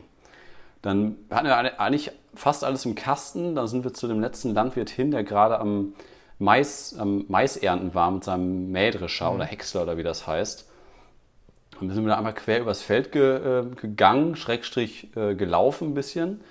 [0.81, 3.53] Dann hatten wir eigentlich fast alles im Kasten.
[3.55, 5.93] Dann sind wir zu dem letzten Landwirt hin, der gerade am
[6.41, 10.67] Mais, am Maisernten war mit seinem Mähdrescher oder Häcksler oder wie das heißt.
[11.79, 15.93] Und wir sind da einmal quer übers Feld ge, äh, gegangen, Schrägstrich äh, gelaufen ein
[15.93, 16.41] bisschen.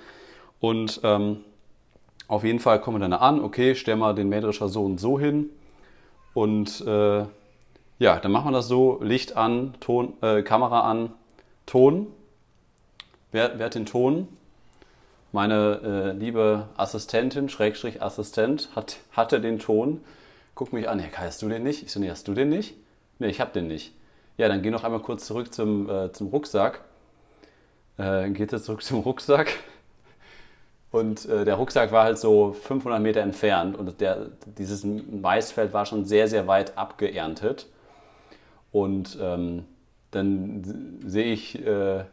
[0.61, 1.39] Und ähm,
[2.29, 5.19] auf jeden Fall kommen wir dann an, okay, stell mal den Mähdrescher so und so
[5.19, 5.51] hin.
[6.35, 7.25] Und äh,
[7.99, 11.13] ja, dann machen wir das so, Licht an, Ton, äh, Kamera an,
[11.67, 12.07] Ton.
[13.33, 14.29] Wer, wer hat den Ton?
[15.33, 20.01] Meine äh, liebe Assistentin, Schrägstrich Assistent, hat, hatte den Ton.
[20.57, 21.85] Guck mich an, Herr Kai, hast du den nicht?
[21.85, 22.75] Ich so, nee, hast du den nicht?
[23.21, 23.93] Nee, ich hab den nicht.
[24.39, 26.81] Ja, dann geh noch einmal kurz zurück zum, äh, zum Rucksack.
[27.97, 29.53] Äh, geht jetzt zurück zum Rucksack.
[30.91, 35.87] Und äh, der Rucksack war halt so 500 Meter entfernt und der, dieses Maisfeld war
[35.87, 37.69] schon sehr, sehr weit abgeerntet.
[38.73, 39.65] Und ähm,
[40.11, 42.05] dann sehe ich äh,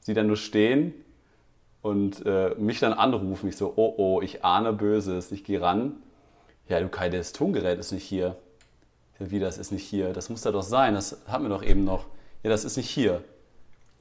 [0.00, 0.92] sie dann nur stehen
[1.82, 3.48] und äh, mich dann anrufen.
[3.48, 5.30] Ich so, oh oh, ich ahne Böses.
[5.32, 5.96] Ich gehe ran.
[6.68, 8.36] Ja, du Kai, das Tongerät ist nicht hier.
[9.18, 10.12] Ja, wie, das ist nicht hier?
[10.12, 10.94] Das muss da doch sein.
[10.94, 12.04] Das haben wir doch eben noch.
[12.42, 13.22] Ja, das ist nicht hier.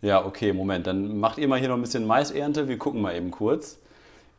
[0.01, 0.85] Ja, okay, Moment.
[0.85, 2.67] Dann macht ihr mal hier noch ein bisschen Maisernte.
[2.67, 3.79] Wir gucken mal eben kurz.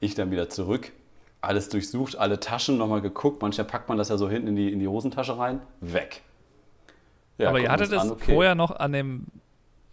[0.01, 0.93] Ich dann wieder zurück.
[1.41, 3.41] Alles durchsucht, alle Taschen nochmal geguckt.
[3.43, 5.61] Manchmal packt man das ja so hinten in die, in die Hosentasche rein.
[5.81, 6.23] Weg.
[7.39, 8.35] Ja, Aber ihr hattet es okay.
[8.35, 9.27] vorher noch an dem,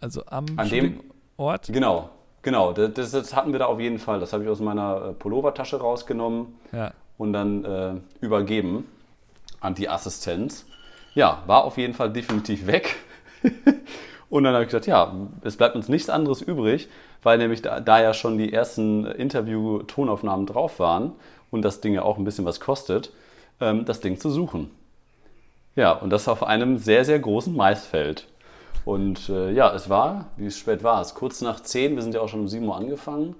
[0.00, 1.00] also am An dem-
[1.36, 1.68] Ort?
[1.72, 2.08] Genau,
[2.46, 2.72] genau.
[2.72, 4.20] Das, das, hatten wir da auf jeden Fall.
[4.20, 6.92] Das habe ich aus meiner äh, Pullovertasche rausgenommen Ja.
[7.18, 8.86] und dann äh, übergeben
[9.60, 10.64] an die Assistenz.
[11.14, 12.96] Ja, war auf jeden Fall definitiv weg.
[14.30, 16.88] und dann habe ich gesagt, ja, es bleibt uns nichts anderes übrig,
[17.22, 21.12] weil nämlich da, da ja schon die ersten Interview-Tonaufnahmen drauf waren
[21.50, 23.12] und das Ding ja auch ein bisschen was kostet,
[23.60, 24.70] ähm, das Ding zu suchen.
[25.74, 28.28] Ja, und das auf einem sehr, sehr großen Maisfeld.
[28.86, 31.14] Und äh, ja, es war, wie spät war es?
[31.14, 33.34] Kurz nach 10, wir sind ja auch schon um 7 Uhr angefangen.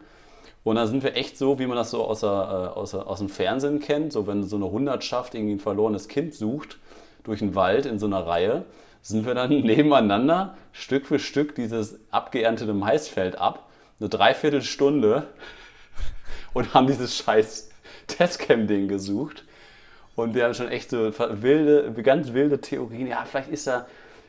[0.64, 3.06] Und da sind wir echt so, wie man das so aus, der, äh, aus, der,
[3.06, 6.80] aus dem Fernsehen kennt, so wenn so eine Hundertschaft irgendwie ein verlorenes Kind sucht
[7.22, 8.64] durch den Wald in so einer Reihe,
[9.02, 13.68] sind wir dann nebeneinander Stück für Stück dieses abgeerntete Maisfeld ab.
[14.00, 15.28] Eine Dreiviertelstunde
[16.54, 17.70] und haben dieses scheiß
[18.08, 19.44] Testcam-Ding gesucht.
[20.16, 23.06] Und wir haben schon echt so wilde, ganz wilde Theorien.
[23.06, 23.86] Ja, vielleicht ist da,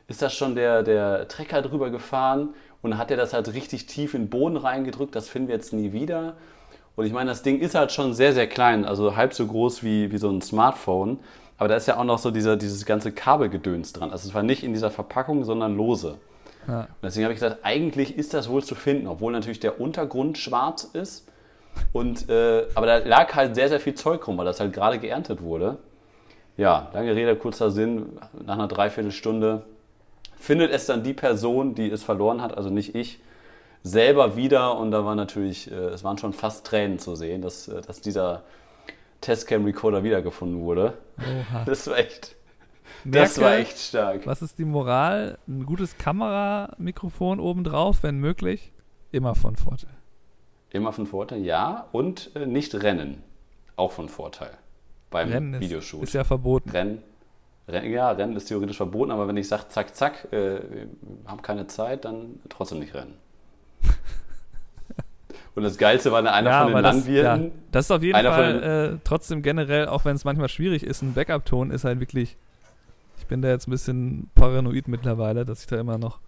[0.08, 2.50] ist da schon der, der Trecker drüber gefahren
[2.82, 5.16] und hat er das halt richtig tief in den Boden reingedrückt.
[5.16, 6.36] Das finden wir jetzt nie wieder.
[6.96, 9.84] Und ich meine, das Ding ist halt schon sehr, sehr klein, also halb so groß
[9.84, 11.20] wie, wie so ein Smartphone.
[11.58, 14.12] Aber da ist ja auch noch so dieser, dieses ganze Kabelgedöns dran.
[14.12, 16.16] Also es war nicht in dieser Verpackung, sondern lose.
[16.68, 16.82] Ja.
[16.82, 20.38] Und deswegen habe ich gesagt, eigentlich ist das wohl zu finden, obwohl natürlich der Untergrund
[20.38, 21.28] schwarz ist.
[21.94, 25.00] Und, äh, aber da lag halt sehr, sehr viel Zeug rum, weil das halt gerade
[25.00, 25.78] geerntet wurde.
[26.58, 28.18] Ja, lange Rede, kurzer Sinn.
[28.46, 29.64] Nach einer Dreiviertelstunde
[30.38, 33.20] findet es dann die Person, die es verloren hat, also nicht ich,
[33.84, 34.78] selber wieder.
[34.78, 38.02] Und da war natürlich, äh, es waren schon fast Tränen zu sehen, dass, äh, dass
[38.02, 38.44] dieser
[39.22, 40.98] Testcam-Recorder wiedergefunden wurde.
[41.18, 41.64] Oha.
[41.66, 42.36] Das war echt.
[43.04, 44.26] Merke, das war echt stark.
[44.26, 45.38] Was ist die Moral?
[45.48, 48.72] Ein gutes Kameramikrofon obendrauf, wenn möglich,
[49.12, 49.96] immer von Vorteil.
[50.72, 51.88] Immer von Vorteil, ja.
[51.92, 53.24] Und äh, nicht rennen.
[53.76, 54.52] Auch von Vorteil.
[55.10, 56.04] Beim rennen Videoshoot.
[56.04, 56.70] Ist, ist ja verboten.
[56.70, 57.04] Rennen.
[57.68, 60.60] Rennen, ja, Rennen ist theoretisch verboten, aber wenn ich sage, zack, zack, äh,
[61.26, 63.16] haben keine Zeit, dann trotzdem nicht rennen.
[65.56, 67.44] Und das Geilste war einer ja, von den Landwirten.
[67.44, 71.02] ja, das ist auf jeden Fall äh, trotzdem generell, auch wenn es manchmal schwierig ist,
[71.02, 72.38] ein Backup-Ton ist halt wirklich.
[73.20, 76.20] Ich bin da jetzt ein bisschen paranoid mittlerweile, dass ich da immer noch.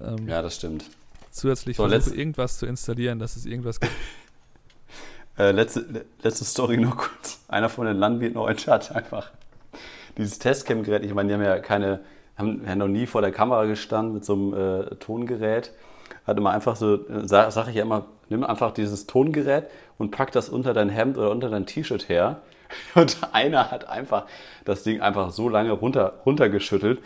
[0.00, 0.84] Ähm, ja, das stimmt.
[1.32, 3.92] Zusätzlich so, versuche, irgendwas zu installieren, dass es irgendwas gibt.
[5.38, 7.40] äh, letzte, letzte Story noch kurz.
[7.48, 9.32] Einer von den Landwirten heute hat einfach
[10.18, 11.04] dieses Testcam-Gerät.
[11.04, 12.00] Ich meine, die haben ja keine,
[12.36, 15.72] haben, haben noch nie vor der Kamera gestanden mit so einem äh, Tongerät
[16.26, 19.64] hat immer einfach so, äh, sage sag ich ja immer, nimm einfach dieses Tongerät
[19.98, 22.40] und pack das unter dein Hemd oder unter dein T-Shirt her.
[22.94, 24.26] Und einer hat einfach
[24.64, 27.00] das Ding einfach so lange runter, runtergeschüttelt,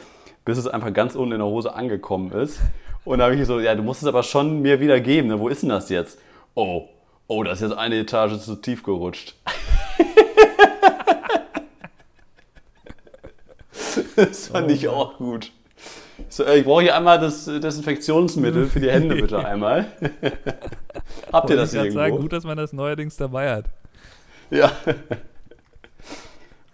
[0.44, 2.60] bis es einfach ganz unten in der Hose angekommen ist.
[3.06, 5.28] Und da habe ich so, ja, du musst es aber schon mir wieder geben.
[5.28, 5.40] Ne?
[5.40, 6.20] Wo ist denn das jetzt?
[6.52, 6.90] Oh,
[7.28, 9.36] oh, das ist jetzt eine Etage zu tief gerutscht.
[14.16, 15.52] das fand oh, ich auch gut.
[16.28, 19.86] So, ich brauche hier einmal das Desinfektionsmittel für die Hände, bitte einmal.
[21.32, 21.98] Habt ihr das ich irgendwo?
[21.98, 23.64] sagen, gut, dass man das neuerdings dabei hat.
[24.50, 24.70] Ja.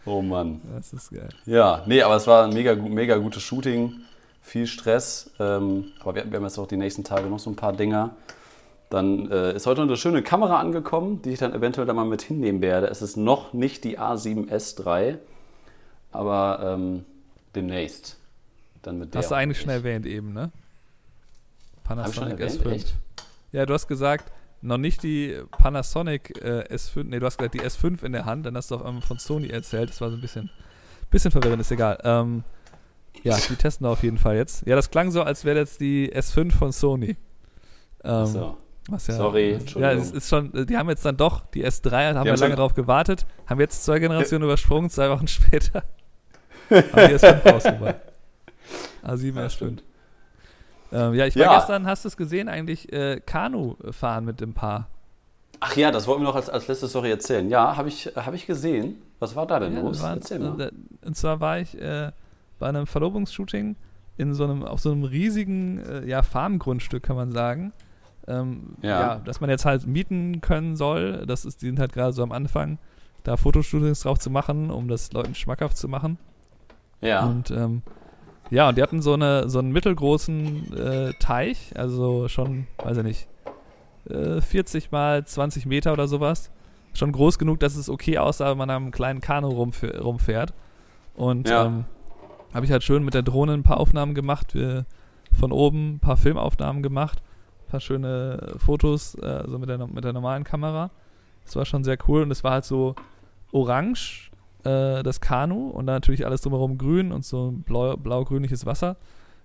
[0.04, 0.60] Oh Mann.
[0.74, 1.28] Das ist geil.
[1.46, 3.92] Ja, nee, aber es war ein mega, mega gutes Shooting.
[4.42, 5.30] Viel Stress.
[5.38, 8.16] Ähm, aber wir, wir, haben jetzt auch die nächsten Tage noch so ein paar Dinger.
[8.88, 12.22] Dann äh, ist heute eine schöne Kamera angekommen, die ich dann eventuell da mal mit
[12.22, 12.88] hinnehmen werde.
[12.88, 15.18] Es ist noch nicht die A7S3,
[16.10, 17.04] aber ähm,
[17.54, 18.18] demnächst.
[18.82, 20.50] Dann mit Hast du eigentlich schon erwähnt eben, ne?
[21.84, 22.70] Panasonic S5.
[22.70, 22.94] Echt?
[23.52, 24.32] Ja, du hast gesagt,
[24.62, 28.46] noch nicht die Panasonic äh, S5, nee, du hast gesagt die S5 in der Hand,
[28.46, 30.50] dann hast du auf einmal von Sony erzählt, das war so ein bisschen,
[31.10, 31.98] bisschen verwirrend, ist egal.
[32.04, 32.44] Ähm,
[33.22, 34.66] ja, die testen wir auf jeden Fall jetzt.
[34.66, 37.16] Ja, das klang so, als wäre jetzt die S5 von Sony.
[38.04, 38.56] Ähm, so.
[38.88, 39.82] Was ja, Sorry, Entschuldigung.
[39.82, 42.74] Ja, es ist schon, die haben jetzt dann doch, die S3, haben wir lange drauf
[42.74, 45.84] gewartet, haben jetzt zwei Generationen übersprungen, zwei Wochen später
[46.70, 47.96] haben die S5 rausgebracht.
[49.04, 49.82] A7 ja, stimmt.
[50.92, 51.58] Ähm, ja, ich war ja.
[51.58, 54.88] gestern, hast du es gesehen, eigentlich äh, Kanu fahren mit dem Paar.
[55.60, 57.48] Ach ja, das wollten wir noch als, als letzte Story erzählen.
[57.48, 59.02] Ja, habe ich, hab ich gesehen.
[59.18, 60.02] Was war da denn ja, los?
[60.02, 60.58] War, Erzähl mal.
[60.60, 60.70] Äh,
[61.04, 62.10] und zwar war ich äh,
[62.58, 63.76] bei einem Verlobungsshooting
[64.16, 67.72] in so einem, auf so einem riesigen äh, ja, Farmgrundstück, kann man sagen.
[68.26, 69.00] Ähm, ja.
[69.00, 69.14] ja.
[69.16, 71.26] dass man jetzt halt mieten können soll.
[71.26, 72.78] Das ist, die sind halt gerade so am Anfang,
[73.24, 76.18] da Fotoshootings drauf zu machen, um das Leuten schmackhaft zu machen.
[77.00, 77.26] Ja.
[77.26, 77.82] Und ähm,
[78.50, 83.04] ja, und die hatten so, eine, so einen mittelgroßen äh, Teich, also schon, weiß ich
[83.04, 83.28] nicht,
[84.08, 86.50] äh, 40 mal 20 Meter oder sowas.
[86.92, 90.52] Schon groß genug, dass es okay aussah, wenn man am kleinen Kanu rumf rumfährt.
[91.14, 91.66] Und ja.
[91.66, 91.84] ähm,
[92.52, 94.86] habe ich halt schön mit der Drohne ein paar Aufnahmen gemacht, wir
[95.38, 97.22] von oben ein paar Filmaufnahmen gemacht,
[97.66, 100.90] ein paar schöne Fotos, äh, also mit der, mit der normalen Kamera.
[101.44, 102.96] Das war schon sehr cool und es war halt so
[103.52, 104.29] orange
[104.64, 108.96] äh, das Kanu und dann natürlich alles drumherum grün und so blau, blau-grünliches Wasser.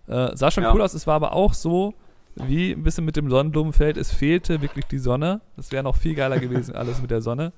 [0.07, 0.73] Äh, sah schon ja.
[0.73, 1.93] cool aus, es war aber auch so,
[2.35, 5.41] wie ein bisschen mit dem Sonnenblumenfeld, es fehlte wirklich die Sonne.
[5.55, 7.53] Das wäre noch viel geiler gewesen, alles mit der Sonne.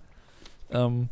[0.71, 1.09] Ähm,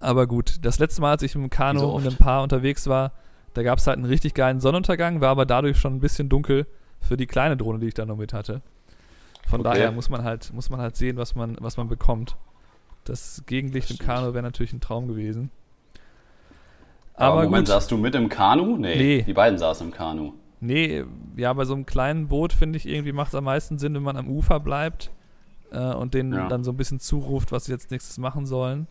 [0.00, 2.88] aber gut, das letzte Mal, als ich mit dem Kanu so und einem Paar unterwegs
[2.88, 3.12] war,
[3.54, 6.66] da gab es halt einen richtig geilen Sonnenuntergang, war aber dadurch schon ein bisschen dunkel
[7.00, 8.60] für die kleine Drohne, die ich da noch mit hatte.
[9.46, 9.70] Von okay.
[9.70, 12.36] daher muss man halt, muss man halt sehen, was man, was man bekommt.
[13.04, 15.50] Das Gegenlicht das im Kanu wäre natürlich ein Traum gewesen.
[17.14, 17.74] Aber, Aber Moment, gut.
[17.74, 18.76] saßt du mit im Kanu?
[18.76, 19.22] Nee, nee.
[19.22, 20.32] Die beiden saßen im Kanu.
[20.60, 21.04] Nee,
[21.36, 24.02] ja, bei so einem kleinen Boot finde ich irgendwie macht es am meisten Sinn, wenn
[24.02, 25.10] man am Ufer bleibt
[25.70, 26.48] äh, und denen ja.
[26.48, 28.86] dann so ein bisschen zuruft, was sie jetzt nächstes machen sollen.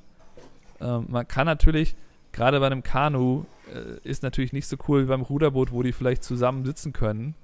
[0.79, 1.95] Ähm, man kann natürlich,
[2.31, 5.93] gerade bei einem Kanu, äh, ist natürlich nicht so cool wie beim Ruderboot, wo die
[5.93, 7.35] vielleicht zusammen sitzen können,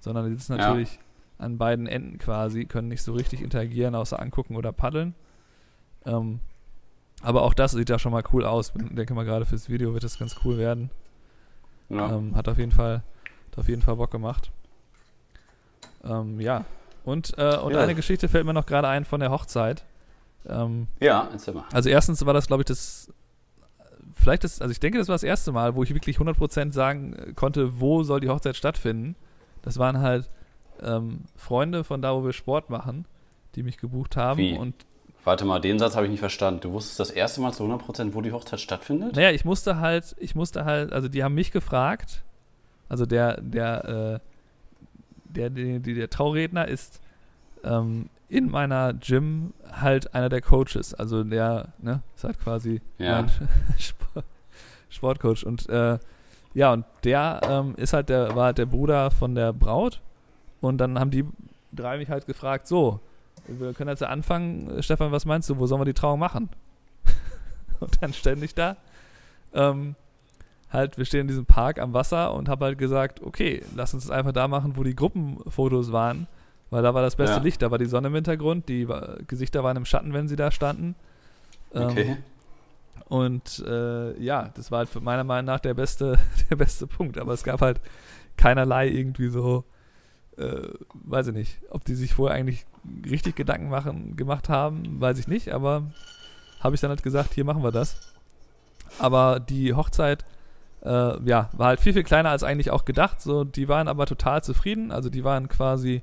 [0.00, 1.44] sondern die sitzen natürlich ja.
[1.44, 5.14] an beiden Enden quasi, können nicht so richtig interagieren, außer angucken oder paddeln.
[6.06, 6.40] Ähm,
[7.22, 8.72] aber auch das sieht ja schon mal cool aus.
[8.76, 10.90] Ich denke mal, gerade fürs Video wird das ganz cool werden.
[11.88, 12.16] Ja.
[12.16, 13.02] Ähm, hat auf jeden Fall,
[13.50, 14.50] hat auf jeden Fall Bock gemacht.
[16.04, 16.64] Ähm, ja.
[17.04, 17.80] Und, äh, und ja.
[17.80, 19.84] eine Geschichte fällt mir noch gerade ein von der Hochzeit.
[20.46, 21.64] Ähm, ja, erzähl mal.
[21.72, 23.12] Also erstens war das, glaube ich, das
[24.14, 27.34] vielleicht das, also ich denke, das war das erste Mal, wo ich wirklich 100% sagen
[27.34, 29.16] konnte, wo soll die Hochzeit stattfinden.
[29.62, 30.30] Das waren halt
[30.82, 33.06] ähm, Freunde von da, wo wir Sport machen,
[33.54, 34.38] die mich gebucht haben.
[34.38, 34.56] Wie?
[34.56, 34.74] Und
[35.24, 36.60] Warte mal, den Satz habe ich nicht verstanden.
[36.60, 39.16] Du wusstest das erste Mal zu 100%, wo die Hochzeit stattfindet?
[39.16, 42.22] Naja, ich musste halt, ich musste halt, also die haben mich gefragt,
[42.90, 44.20] also der, der, äh,
[45.24, 47.00] der, der, der Trauredner ist
[47.64, 50.92] ähm, in meiner Gym halt einer der Coaches.
[50.92, 53.22] Also der, ne, ist halt quasi ja.
[53.22, 53.30] mein
[53.78, 54.24] Sport,
[54.90, 55.44] Sportcoach.
[55.44, 55.98] Und äh,
[56.52, 60.00] ja, und der ähm, ist halt der, war halt der Bruder von der Braut.
[60.60, 61.24] Und dann haben die
[61.72, 63.00] drei mich halt gefragt, so,
[63.46, 66.48] wir können jetzt anfangen, Stefan, was meinst du, wo sollen wir die Trauung machen?
[67.80, 68.76] und dann ständig da.
[69.52, 69.94] Ähm,
[70.70, 74.04] halt, wir stehen in diesem Park am Wasser und habe halt gesagt, okay, lass uns
[74.04, 76.26] das einfach da machen, wo die Gruppenfotos waren,
[76.70, 77.42] weil da war das beste ja.
[77.42, 78.86] Licht, da war die Sonne im Hintergrund, die
[79.28, 80.96] Gesichter waren im Schatten, wenn sie da standen.
[81.74, 82.16] Ähm, okay.
[83.08, 86.18] Und äh, ja, das war halt meiner Meinung nach der beste,
[86.50, 87.18] der beste Punkt.
[87.18, 87.80] Aber es gab halt
[88.36, 89.64] keinerlei irgendwie so
[90.38, 92.66] äh, weiß ich nicht, ob die sich vorher eigentlich
[93.08, 95.84] richtig Gedanken machen, gemacht haben, weiß ich nicht, aber
[96.60, 98.14] habe ich dann halt gesagt, hier machen wir das.
[98.98, 100.24] Aber die Hochzeit,
[100.82, 103.20] äh, ja, war halt viel, viel kleiner als eigentlich auch gedacht.
[103.20, 104.90] So, die waren aber total zufrieden.
[104.90, 106.02] Also die waren quasi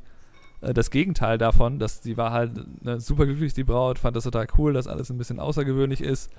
[0.61, 4.23] äh, das Gegenteil davon, dass die war halt ne, super glücklich, die Braut, fand das
[4.23, 6.31] total cool, dass alles ein bisschen außergewöhnlich ist.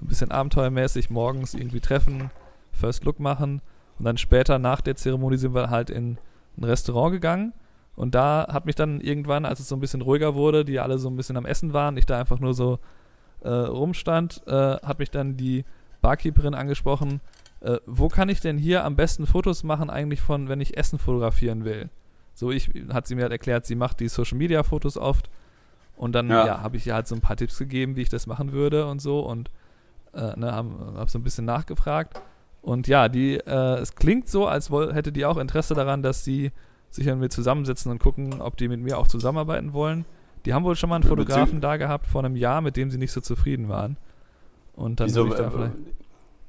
[0.00, 2.30] Ein bisschen abenteuermäßig, morgens irgendwie treffen,
[2.72, 3.60] First Look machen.
[3.98, 6.18] Und dann später nach der Zeremonie sind wir halt in
[6.58, 7.52] ein Restaurant gegangen
[7.96, 10.98] und da hat mich dann irgendwann, als es so ein bisschen ruhiger wurde, die alle
[10.98, 12.78] so ein bisschen am Essen waren, ich da einfach nur so
[13.40, 15.64] äh, rumstand, äh, hat mich dann die
[16.00, 17.20] Barkeeperin angesprochen,
[17.60, 20.98] äh, wo kann ich denn hier am besten Fotos machen eigentlich von, wenn ich Essen
[20.98, 21.90] fotografieren will?
[22.34, 25.28] So ich, hat sie mir halt erklärt, sie macht die Social Media Fotos oft
[25.96, 26.46] und dann ja.
[26.46, 28.86] ja habe ich ihr halt so ein paar Tipps gegeben, wie ich das machen würde
[28.86, 29.50] und so und
[30.14, 32.20] äh, ne, habe hab so ein bisschen nachgefragt
[32.68, 36.52] und ja, die, äh, es klingt so, als hätte die auch Interesse daran, dass sie
[36.90, 40.04] sich mit mir zusammensetzen und gucken, ob die mit mir auch zusammenarbeiten wollen.
[40.44, 42.98] Die haben wohl schon mal einen Fotografen da gehabt vor einem Jahr, mit dem sie
[42.98, 43.96] nicht so zufrieden waren.
[44.76, 45.70] Und dann Wieso, ich da äh,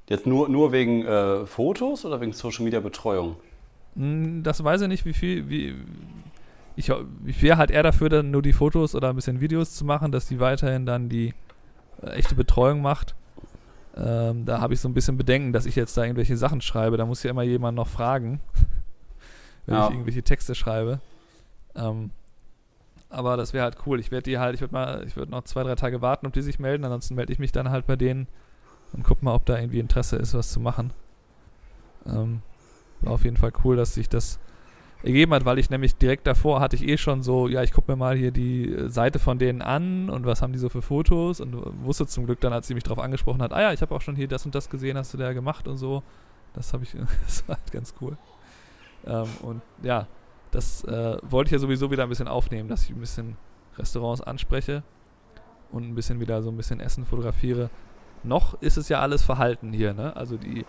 [0.10, 3.38] Jetzt nur, nur wegen äh, Fotos oder wegen Social Media Betreuung?
[3.96, 5.76] Hm, das weiß ich nicht, wie viel, wie.
[6.76, 6.92] Ich,
[7.28, 10.12] ich wäre halt eher dafür, dann nur die Fotos oder ein bisschen Videos zu machen,
[10.12, 11.34] dass die weiterhin dann die
[12.02, 13.16] äh, echte Betreuung macht.
[14.00, 16.98] Ähm, da habe ich so ein bisschen Bedenken, dass ich jetzt da irgendwelche Sachen schreibe.
[16.98, 18.40] Da muss ja immer jemand noch fragen,
[19.66, 19.86] wenn ja.
[19.86, 21.02] ich irgendwelche Texte schreibe.
[21.76, 22.12] Ähm,
[23.10, 24.00] aber das wäre halt cool.
[24.00, 26.34] Ich werde die halt, ich würde mal, ich würde noch zwei, drei Tage warten, ob
[26.34, 26.86] die sich melden.
[26.86, 28.28] Ansonsten melde ich mich dann halt bei denen
[28.94, 30.92] und guck mal, ob da irgendwie Interesse ist, was zu machen.
[32.06, 32.42] Ähm,
[33.02, 34.40] war auf jeden Fall cool, dass sich das
[35.04, 37.92] ergeben hat, weil ich nämlich direkt davor hatte ich eh schon so, ja, ich gucke
[37.92, 40.82] mir mal hier die äh, Seite von denen an und was haben die so für
[40.82, 43.82] Fotos und wusste zum Glück dann, als sie mich darauf angesprochen hat, ah ja, ich
[43.82, 46.04] habe auch schon hier das und das gesehen, hast du da gemacht und so.
[46.54, 48.18] Das habe ich, das war halt ganz cool.
[49.06, 50.08] Ähm, und ja,
[50.52, 53.38] das äh, wollte ich ja sowieso wieder ein bisschen aufnehmen, dass ich ein bisschen
[53.78, 54.84] Restaurants anspreche
[55.72, 57.70] und ein bisschen wieder so ein bisschen Essen fotografiere.
[58.24, 60.14] Noch ist es ja alles verhalten hier, ne?
[60.18, 60.66] Also die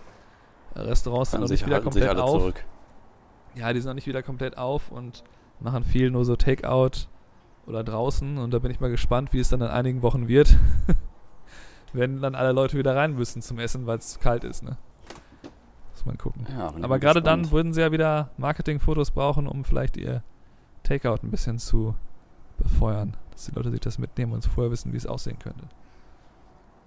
[0.73, 2.39] Restaurants sind noch nicht wieder komplett auf.
[2.39, 2.63] Zurück
[3.55, 5.23] ja, die sind noch nicht wieder komplett auf und
[5.59, 7.07] machen viel nur so Takeout
[7.67, 8.37] oder draußen.
[8.37, 10.57] Und da bin ich mal gespannt, wie es dann in einigen Wochen wird,
[11.93, 14.63] wenn dann alle Leute wieder rein müssen zum Essen, weil es kalt ist.
[14.63, 14.77] Ne?
[15.91, 16.47] Muss man gucken.
[16.49, 20.23] Ja, Aber gerade dann würden sie ja wieder Marketingfotos brauchen, um vielleicht ihr
[20.83, 21.95] Takeout ein bisschen zu
[22.57, 25.65] befeuern, dass die Leute sich das mitnehmen und vorher wissen, wie es aussehen könnte.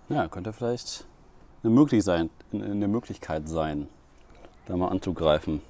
[0.08, 1.06] Ja, könnte vielleicht
[1.62, 3.88] eine, möglich sein, eine Möglichkeit sein,
[4.66, 5.62] da mal anzugreifen.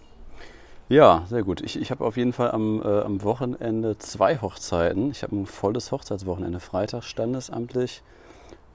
[0.88, 1.62] Ja, sehr gut.
[1.62, 5.11] Ich, ich habe auf jeden Fall am, äh, am Wochenende zwei Hochzeiten.
[5.11, 6.61] Ich habe ein volles Hochzeitswochenende.
[6.61, 8.02] Freitag standesamtlich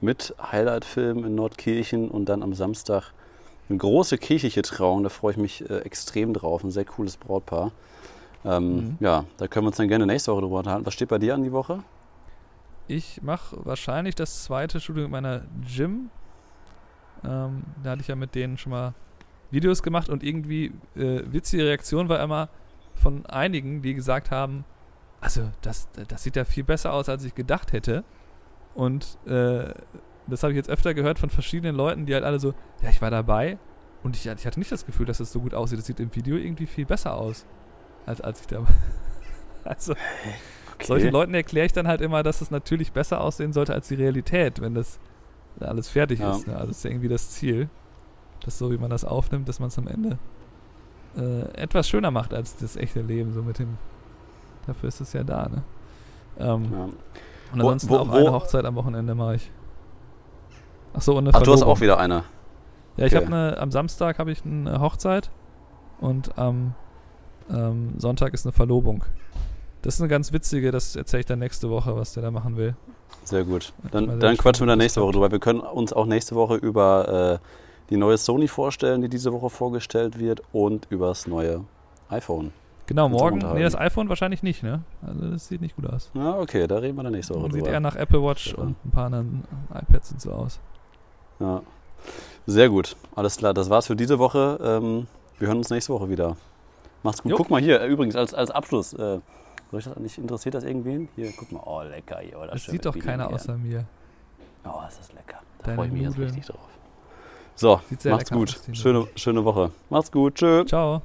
[0.00, 3.12] mit Highlight-Film in Nordkirchen und dann am Samstag
[3.68, 5.04] eine große kirchliche Trauung.
[5.04, 6.64] Da freue ich mich äh, extrem drauf.
[6.64, 7.70] Ein sehr cooles Brautpaar.
[8.44, 8.96] Ähm, mhm.
[9.00, 10.86] Ja, da können wir uns dann gerne nächste Woche drüber unterhalten.
[10.86, 11.84] Was steht bei dir an die Woche?
[12.88, 16.10] Ich mache wahrscheinlich das zweite Studium mit meiner Gym.
[17.22, 18.94] Ähm, da hatte ich ja mit denen schon mal
[19.50, 22.48] Videos gemacht und irgendwie äh, witzige Reaktion war immer
[22.94, 24.64] von einigen, die gesagt haben,
[25.20, 28.04] also das, das sieht ja viel besser aus, als ich gedacht hätte.
[28.74, 29.72] Und äh,
[30.26, 33.02] das habe ich jetzt öfter gehört von verschiedenen Leuten, die halt alle so, ja, ich
[33.02, 33.58] war dabei
[34.02, 35.78] und ich, ich hatte nicht das Gefühl, dass das so gut aussieht.
[35.78, 37.44] Das sieht im Video irgendwie viel besser aus,
[38.06, 38.68] als als ich da war.
[39.64, 39.92] Also,
[40.74, 40.86] Okay.
[40.86, 43.96] Solchen Leuten erkläre ich dann halt immer, dass es natürlich besser aussehen sollte als die
[43.96, 44.98] Realität, wenn das
[45.60, 46.30] alles fertig Ja.
[46.30, 46.46] ist.
[46.46, 46.54] Ne?
[46.54, 47.68] Also das ist ja irgendwie das Ziel,
[48.44, 50.18] dass so wie man das aufnimmt, dass man es am Ende
[51.16, 53.32] äh, etwas schöner macht als das echte Leben.
[53.32, 53.78] So mit dem.
[54.66, 55.48] Dafür ist es ja da.
[55.48, 55.62] Ne?
[56.38, 56.84] Ähm, Ja.
[57.52, 59.50] Und ansonsten wo- auch wo- eine Hochzeit am Wochenende mache ich.
[60.94, 62.24] Ach so, und eine Ach, du hast auch wieder eine.
[62.96, 63.24] Ja, ich Okay.
[63.24, 65.30] habe eine, am Samstag habe ich eine Hochzeit
[66.00, 66.74] und am
[67.50, 69.04] ähm, Sonntag ist eine Verlobung.
[69.82, 72.56] Das ist eine ganz witzige, das erzähle ich dann nächste Woche, was der da machen
[72.56, 72.76] will.
[73.24, 73.72] Sehr gut.
[73.90, 75.30] Dann, dann quatschen wir gespannt, da wie nächste Woche drüber.
[75.32, 77.46] Wir können uns auch nächste Woche über äh,
[77.90, 81.64] die neue Sony vorstellen, die diese Woche vorgestellt wird und über das neue
[82.08, 82.52] iPhone.
[82.86, 83.38] Genau, morgen.
[83.54, 84.82] Nee, das iPhone wahrscheinlich nicht, ne?
[85.06, 86.10] Also das sieht nicht gut aus.
[86.14, 87.70] Ja, okay, da reden wir dann nächste Woche Sieht drüber.
[87.70, 88.58] eher nach Apple Watch Ja.
[88.58, 90.58] und ein paar anderen iPads und so aus.
[91.38, 91.62] Ja.
[92.46, 92.96] Sehr gut.
[93.14, 94.58] Alles klar, das war's für diese Woche.
[94.62, 95.06] Ähm,
[95.38, 96.36] wir hören uns nächste Woche wieder.
[97.04, 97.30] Macht's gut.
[97.30, 97.36] Jo.
[97.36, 98.92] Guck mal hier, übrigens, als, als Abschluss.
[98.94, 99.20] Äh,
[99.70, 101.08] soll ich das nicht, interessiert das irgendwen?
[101.14, 101.62] Hier, guck mal.
[101.64, 102.38] Oh, lecker hier.
[102.42, 103.84] Oh, Das schön sieht doch keiner außer mir.
[104.64, 105.38] Oh, ist das lecker.
[105.62, 106.58] Da freue ich mich jetzt richtig drauf.
[107.54, 108.58] So, Sieht sehr macht's gut.
[108.68, 109.70] aus, Schöne, schöne Woche.
[109.90, 110.34] Macht's gut.
[110.36, 110.64] Tschö.
[110.64, 111.02] Ciao.